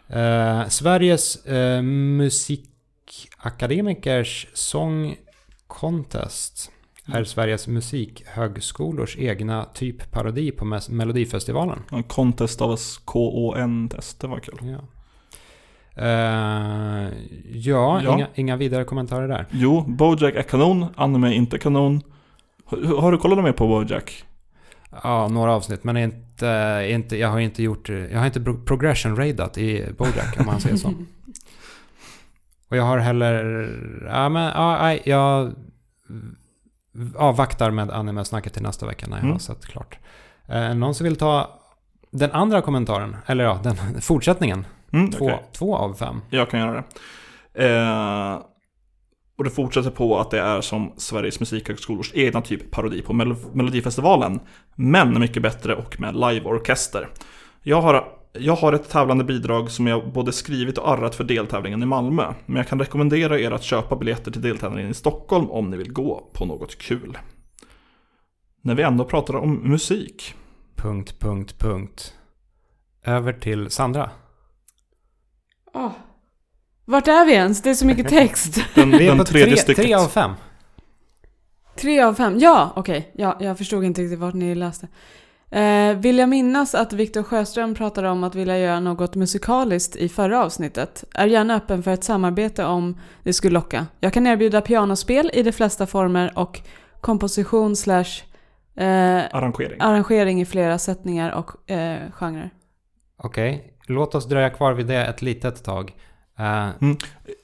[0.07, 5.15] Eh, Sveriges eh, musikakademikers Song
[5.67, 6.71] Contest
[7.05, 11.79] är Sveriges musikhögskolors egna typ parodi på Melodifestivalen.
[11.91, 14.57] En contest av oss K-O-N-test, det var kul.
[14.61, 14.87] Ja,
[15.95, 16.05] Eh,
[17.53, 18.13] ja, Ja.
[18.15, 19.45] Inga, inga vidare kommentarer där.
[19.51, 22.01] Jo, Bojack är kanon, anime är inte kanon.
[22.65, 24.23] Har, har du kollat mer på Bojack?
[25.03, 29.15] Ja, några avsnitt, men inte, inte, jag har inte gjort, jag har inte pro- progression
[29.15, 30.87] raidat i Bojack om man säger så.
[32.69, 33.69] Och jag har heller,
[34.07, 35.53] ja men, ja, jag
[37.15, 39.31] avvaktar med anime-snacket till nästa vecka när jag Mm.
[39.31, 39.97] har sett klart.
[40.47, 41.59] Eh, någon som vill ta
[42.11, 44.65] den andra kommentaren, eller ja, den fortsättningen.
[44.93, 45.43] Mm, Två, okej.
[45.53, 46.21] två av fem.
[46.29, 46.83] Jag kan göra
[47.53, 47.67] det.
[47.69, 48.39] Eh,
[49.37, 53.35] och det fortsätter på att det är som Sveriges musikhögskolors egna typ parodi på Mel-
[53.53, 54.39] Melodifestivalen.
[54.75, 57.09] Men mycket bättre och med liveorkester.
[57.63, 61.83] Jag har, jag har ett tävlande bidrag som jag både skrivit och arrat för deltävlingen
[61.83, 62.33] i Malmö.
[62.45, 65.91] Men jag kan rekommendera er att köpa biljetter till deltävlingen i Stockholm om ni vill
[65.93, 67.17] gå på något kul.
[68.61, 70.33] När vi ändå pratar om musik.
[70.75, 72.13] Punkt, punkt, punkt.
[73.05, 74.09] Över till Sandra.
[75.73, 75.91] Åh.
[76.85, 77.61] Vart är vi ens?
[77.61, 78.59] Det är så mycket text.
[78.75, 80.31] Den, Vi är den på tredje tre, tre av fem.
[81.75, 82.39] Tre av fem.
[82.39, 83.11] Ja, okej.
[83.15, 84.87] Ja, jag förstod inte riktigt vart ni läste.
[85.49, 90.09] Eh, vill jag minnas att Viktor Sjöström pratade om att vilja göra något musikaliskt i
[90.09, 91.03] förra avsnittet.
[91.13, 93.87] Är gärna öppen för ett samarbete om det skulle locka.
[93.99, 96.61] Jag kan erbjuda pianospel i de flesta former och
[97.01, 98.05] komposition slash
[98.75, 98.85] eh,
[99.31, 99.77] Arrangering.
[99.81, 102.49] arrangering i flera sättningar och eh, genrer.
[103.17, 105.91] Okej, låt oss dröja kvar vid det ett litet tag.
[106.39, 106.69] Eh,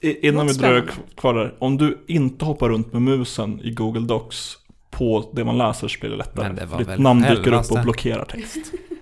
[0.00, 0.84] I- Innan vi dröjer
[1.16, 1.54] kvar där.
[1.58, 4.56] Om du inte hoppar runt med musen i Google Docs
[4.90, 6.46] på det man läser så blir det lättare.
[6.46, 8.56] Men det var Ditt väl namn dyker upp och blockerar text.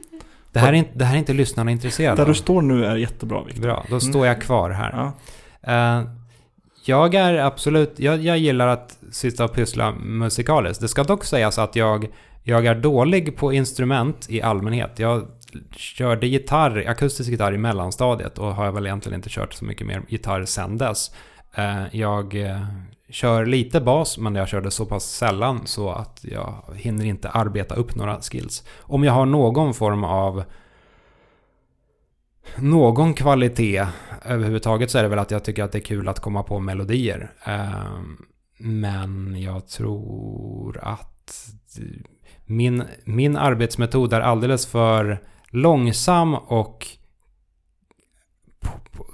[0.52, 2.28] det, här är inte, det här är inte lyssnarna intresserade Där av.
[2.28, 3.62] du står nu är jättebra Viktor.
[3.62, 5.12] Bra, då står jag kvar här.
[5.62, 5.98] Ja.
[5.98, 6.08] Eh,
[6.84, 10.80] jag är absolut, jag, jag gillar att sitta och pyssla musikaliskt.
[10.80, 12.06] Det ska dock sägas att jag,
[12.42, 14.98] jag är dålig på instrument i allmänhet.
[14.98, 15.26] Jag
[15.76, 20.02] körde gitarr, akustisk gitarr i mellanstadiet och har väl egentligen inte kört så mycket mer
[20.08, 21.10] gitarr sen dess.
[21.54, 22.66] Eh, jag eh,
[23.08, 27.74] kör lite bas, men jag körde så pass sällan så att jag hinner inte arbeta
[27.74, 28.64] upp några skills.
[28.78, 30.44] Om jag har någon form av
[32.56, 33.86] någon kvalitet
[34.24, 36.58] överhuvudtaget så är det väl att jag tycker att det är kul att komma på
[36.58, 37.32] melodier.
[37.44, 38.00] Eh,
[38.58, 41.48] men jag tror att
[42.46, 45.20] min, min arbetsmetod är alldeles för
[45.50, 46.86] långsam och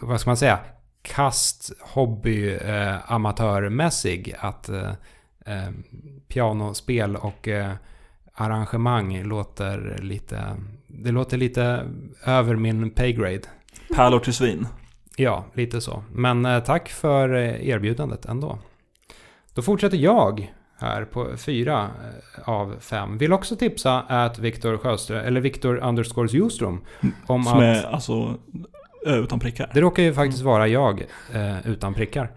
[0.02, 0.58] vad ska man säga?
[1.02, 4.92] Kast hobby eh, amatörmässig att eh,
[5.46, 5.70] eh,
[6.28, 7.72] pianospel och eh,
[8.34, 10.56] arrangemang låter lite
[10.86, 11.90] det låter lite
[12.24, 13.40] över min paygrade.
[13.94, 14.66] Pärlor till svin.
[15.16, 16.04] Ja, lite så.
[16.12, 18.58] Men eh, tack för eh, erbjudandet ändå.
[19.54, 23.18] Då fortsätter jag här på fyra eh, av fem.
[23.18, 26.80] Vill också tipsa att Viktor Sjöström, eller Viktor underscores Ljungström,
[27.26, 27.62] om Som att...
[27.62, 28.34] är alltså
[29.06, 29.70] utan prickar.
[29.74, 32.30] Det råkar ju faktiskt vara jag eh, utan prickar.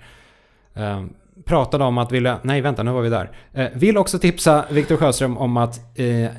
[0.74, 1.06] Eh,
[1.46, 2.40] pratade om att vilja...
[2.44, 3.32] Nej, vänta, nu var vi där.
[3.54, 6.30] Eh, vill också tipsa Viktor Sjöström om att eh,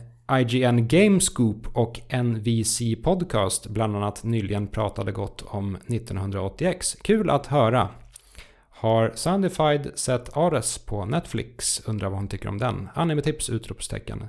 [0.40, 6.96] IGN Gamescoop och NVC Podcast bland annat nyligen pratade gott om 1980X.
[7.02, 7.88] Kul att höra.
[8.80, 11.82] Har Soundified sett Ares på Netflix?
[11.86, 12.88] Undrar vad hon tycker om den.
[12.94, 13.50] Animetips!
[13.50, 14.28] Utropstecken.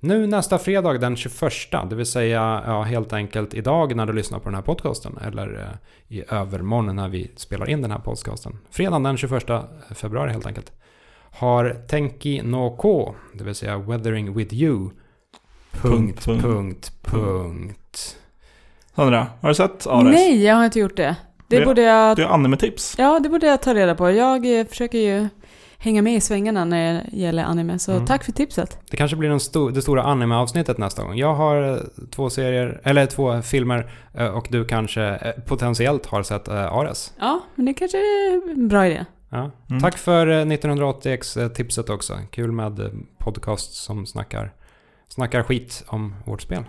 [0.00, 1.52] Nu nästa fredag den 21,
[1.90, 5.60] det vill säga ja, helt enkelt idag när du lyssnar på den här podcasten eller
[5.60, 8.58] eh, i övermorgon när vi spelar in den här podcasten.
[8.70, 9.44] Fredagen den 21
[9.94, 10.72] februari helt enkelt.
[11.30, 14.90] Har Tenki no Ko, det vill säga Weathering with you.
[15.72, 18.16] Punkt, Punkt, punkt, punkt.
[18.94, 20.14] Sandra, har du sett Ares?
[20.14, 21.16] Nej, jag har inte gjort det.
[21.48, 22.16] Det Det- borde jag...
[22.16, 22.94] Det är anime-tips.
[22.98, 24.10] Ja, det borde jag ta reda på.
[24.10, 25.28] Jag eh, försöker ju
[25.78, 28.06] hänga med i svängarna när det gäller anime, så Mm.
[28.06, 28.78] tack för tipset.
[28.90, 31.16] Det kanske blir sto- det stora anime-avsnittet nästa gång.
[31.16, 31.78] Jag har eh,
[32.10, 37.12] två serier, eller två filmer eh, och du kanske potentiellt har sett Ares.
[37.18, 39.04] Ja, men det kanske är en bra idé.
[39.30, 39.50] Ja.
[39.70, 39.82] Mm.
[39.82, 42.18] Tack för eh, 1980X-tipset också.
[42.30, 44.52] Kul med podcast som snackar,
[45.08, 46.64] snackar skit om vårt spel.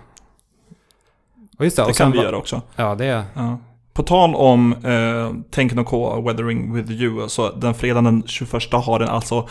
[1.59, 2.61] Och just det, Det och kan vi göra också.
[2.75, 3.23] Ja, det är...
[3.33, 3.57] Ja.
[3.97, 8.73] På tal om eh, Tenk no Ko, Weathering with you, så den fredagen den 21
[8.73, 9.49] har den alltså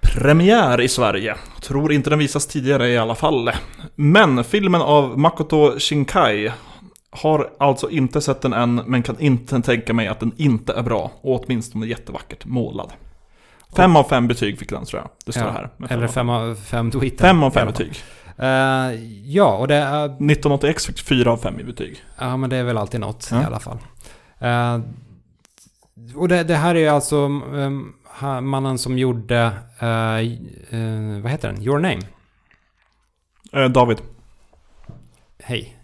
[0.00, 1.36] premiär i Sverige.
[1.60, 3.50] Tror inte den visas tidigare i alla fall.
[3.94, 6.50] Men filmen av Makoto Shinkai
[7.10, 10.82] har alltså inte sett den än, men kan inte tänka mig att den inte är
[10.82, 11.10] bra.
[11.20, 12.92] Och åtminstone jättevackert målad.
[13.76, 15.10] Fem av fem betyg fick den tror jag.
[15.26, 15.70] Det står Ja, här.
[15.88, 17.24] Eller fem av fem tweeter.
[17.24, 17.92] Fem av fem betyg.
[18.38, 18.92] Eh,
[19.24, 20.08] ja, och det är...
[20.08, 22.04] 1980X fick fyra av fem i betyg.
[22.18, 23.42] Ja, men det är väl alltid något Ja.
[23.42, 23.78] i alla fall.
[24.38, 24.80] Eh,
[26.14, 27.94] och det, det här är alltså um,
[28.42, 29.42] mannen som gjorde...
[29.78, 31.62] eh, vad heter den?
[31.62, 32.00] Your Name.
[33.68, 33.98] David.
[35.42, 35.76] Hej.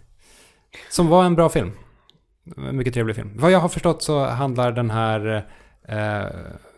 [0.89, 1.71] Som var en bra film.
[2.71, 3.31] Mycket trevlig film.
[3.35, 5.45] Vad jag har förstått så handlar den här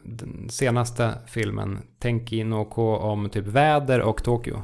[0.04, 4.62] den senaste filmen, Tenki no Ko, om typ väder och Tokyo.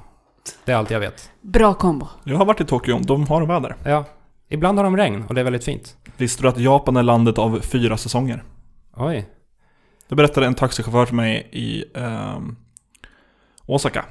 [0.65, 1.31] Det är allt jag vet.
[1.41, 2.07] Bra kombo.
[2.23, 3.75] Jag har varit i Tokyo, de har väder.
[3.83, 4.05] Ja,
[4.49, 5.97] ibland har de regn och det är väldigt fint.
[6.17, 8.43] Visste du att Japan är landet av fyra säsonger?
[8.95, 9.29] Oj.
[10.09, 12.55] Det berättade en taxichaufför för mig i ehm,
[13.65, 14.05] Osaka.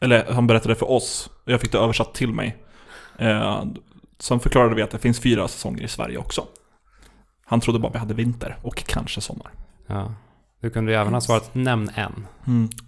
[0.00, 2.56] Eller han berättade för oss, och jag fick det översatt till mig.
[3.18, 3.64] Eh,
[4.18, 6.46] sen förklarade vi att det finns fyra säsonger i Sverige också.
[7.44, 9.50] Han trodde bara vi hade vinter och kanske sommar.
[9.86, 10.14] Ja.
[10.60, 12.26] Du kunde ju även ha svarat nämn en.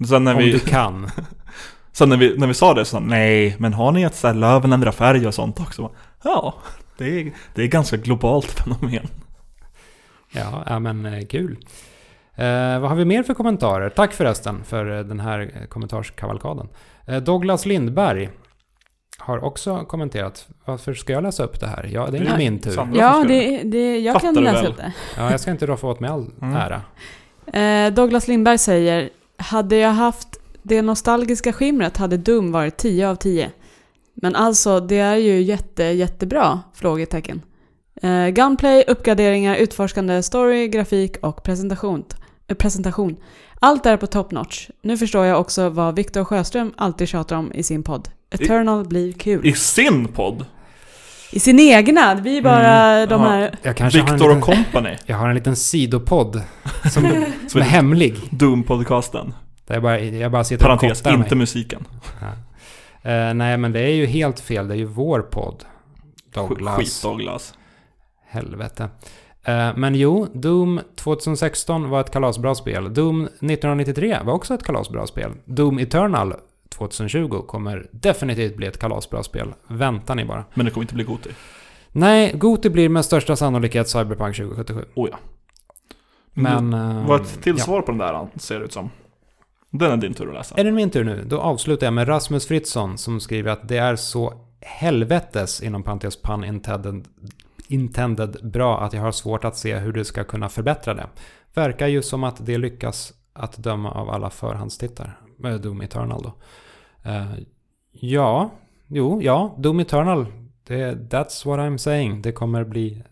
[0.06, 1.10] Sen när Om vi, du kan.
[1.92, 4.26] sen när vi, när vi sa det så sa nej, men har ni ett så
[4.26, 5.90] här löven ändrar färg och sånt också?
[6.24, 6.54] Ja,
[6.98, 9.06] det är, det är ganska globalt fenomen.
[10.32, 11.58] Ja, ja men eh, kul.
[12.34, 13.88] Eh, vad har vi mer för kommentarer?
[13.88, 16.68] Tack förresten för eh, den här eh, kommentarskavalkaden.
[17.06, 18.28] Eh, Douglas Lindberg
[19.18, 20.48] har också kommenterat.
[20.64, 21.88] Varför ska jag läsa upp det här?
[21.92, 22.70] Ja, det är ju Ja, min tur.
[22.70, 22.96] samma.
[22.96, 24.70] Ja, det, det, jag Fattar kan du läsa väl?
[24.70, 24.92] upp det.
[25.16, 26.56] Ja, jag ska inte roffa åt mig all Mm.
[26.56, 26.82] ära.
[27.86, 30.39] Eh, Douglas Lindberg säger Hade jag haft
[30.70, 33.50] det nostalgiska skimret hade Doom varit 10 av 10.
[34.14, 36.60] Men alltså, det är ju jätte, jättebra?
[36.74, 37.42] Frågetecken.
[38.02, 42.04] Eh, gunplay, uppgraderingar, utforskande story, grafik och presentation.
[42.48, 43.16] Eh, presentation.
[43.60, 44.68] Allt är på top notch.
[44.82, 48.08] Nu förstår jag också vad Viktor Sjöström alltid tjatar om i sin podd.
[48.30, 49.46] Eternal blir kul.
[49.46, 50.44] I sin podd,
[51.32, 53.28] I sin egna, vi är bara Mm, de ja.
[53.28, 53.54] här...
[53.62, 56.42] Jag kanske Victor liten, och Company, Jag har en liten sidopodd
[56.92, 58.14] som, som är hemlig.
[58.30, 59.32] Doom-podcasten.
[59.72, 61.38] Jag bara, jag bara sitter och Parentes, kottar inte mig.
[61.38, 61.84] musiken.
[62.20, 62.26] Ja.
[63.10, 64.68] Eh, nej, men det är ju helt fel.
[64.68, 65.64] Det är ju vår podd.
[66.34, 66.76] Douglas.
[66.76, 67.54] Skit Douglas.
[68.26, 68.88] Helvete.
[69.44, 72.94] Eh, Men jo, Doom 2016 var ett kalasbra spel.
[72.94, 75.32] Doom 1993 var också ett kalasbra spel.
[75.44, 76.34] Doom Eternal
[76.68, 79.54] 2020 kommer definitivt bli ett kalasbra spel.
[79.66, 80.44] Vänta ni bara.
[80.54, 81.30] Men det kommer inte bli Goti.
[81.92, 84.84] Nej, Goti blir med största sannolikhet Cyberpunk 2077.
[84.94, 85.18] Oh ja.
[86.34, 86.74] Men...
[86.74, 87.64] Eh, vad ett till ja.
[87.64, 88.90] svar på den där ser det ut som.
[89.70, 90.54] Den är din tur att läsa.
[90.56, 91.24] Är det min tur nu?
[91.26, 96.22] Då avslutar jag med Rasmus Fritzson som skriver att det är så helvetes, inom parentes
[96.22, 97.04] pun intended,
[97.68, 101.06] intended, bra att jag har svårt att se hur du ska kunna förbättra det.
[101.54, 105.20] Verkar ju som att det lyckas att döma av alla förhandstittar.
[105.38, 106.32] Med eh, Doom Eternal då.
[107.10, 107.32] Uh,
[107.92, 108.50] ja,
[108.86, 110.26] jo, ja, Doom Eternal.
[110.66, 112.22] Det, that's what I'm saying.
[112.22, 113.02] Det kommer bli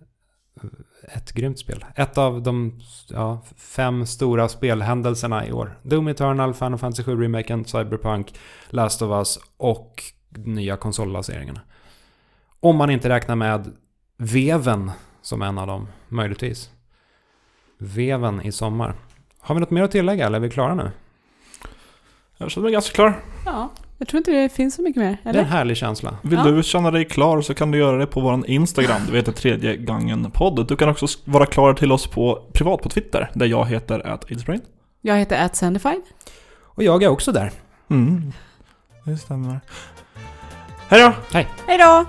[1.12, 1.84] ett grymt spel.
[1.94, 5.78] Ett av de ja, fem stora spelhändelserna i år.
[5.82, 8.34] Doom Eternal, Final Fantasy 7 Remaken, Cyberpunk,
[8.68, 11.60] Last of Us och nya konsollanseringarna.
[12.60, 13.72] Om man inte räknar med
[14.16, 14.90] Veven
[15.22, 16.70] som en av dem, möjligtvis.
[17.78, 18.94] Veven i sommar.
[19.40, 20.90] Har vi något mer att tillägga eller är vi klara nu?
[22.36, 23.20] Jag känner mig ganska klar.
[23.46, 25.16] Ja, jag tror inte det finns så mycket mer.
[25.22, 25.40] Det är Eller?
[25.40, 26.16] en härlig känsla.
[26.22, 26.50] Vill Ja.
[26.50, 29.00] du känna dig klar så kan du göra det på vår Instagram.
[29.10, 30.66] Du heter tredje gången podd.
[30.68, 33.30] Du kan också vara klar till oss på privat på Twitter.
[33.34, 34.60] Där jag heter ataidsbrain.
[35.00, 36.02] Jag heter atsandified.
[36.60, 37.50] Och jag är också där.
[37.90, 38.32] Mm.
[39.04, 39.60] Det stämmer.
[40.88, 41.12] Hej då!
[41.66, 42.04] Hej då!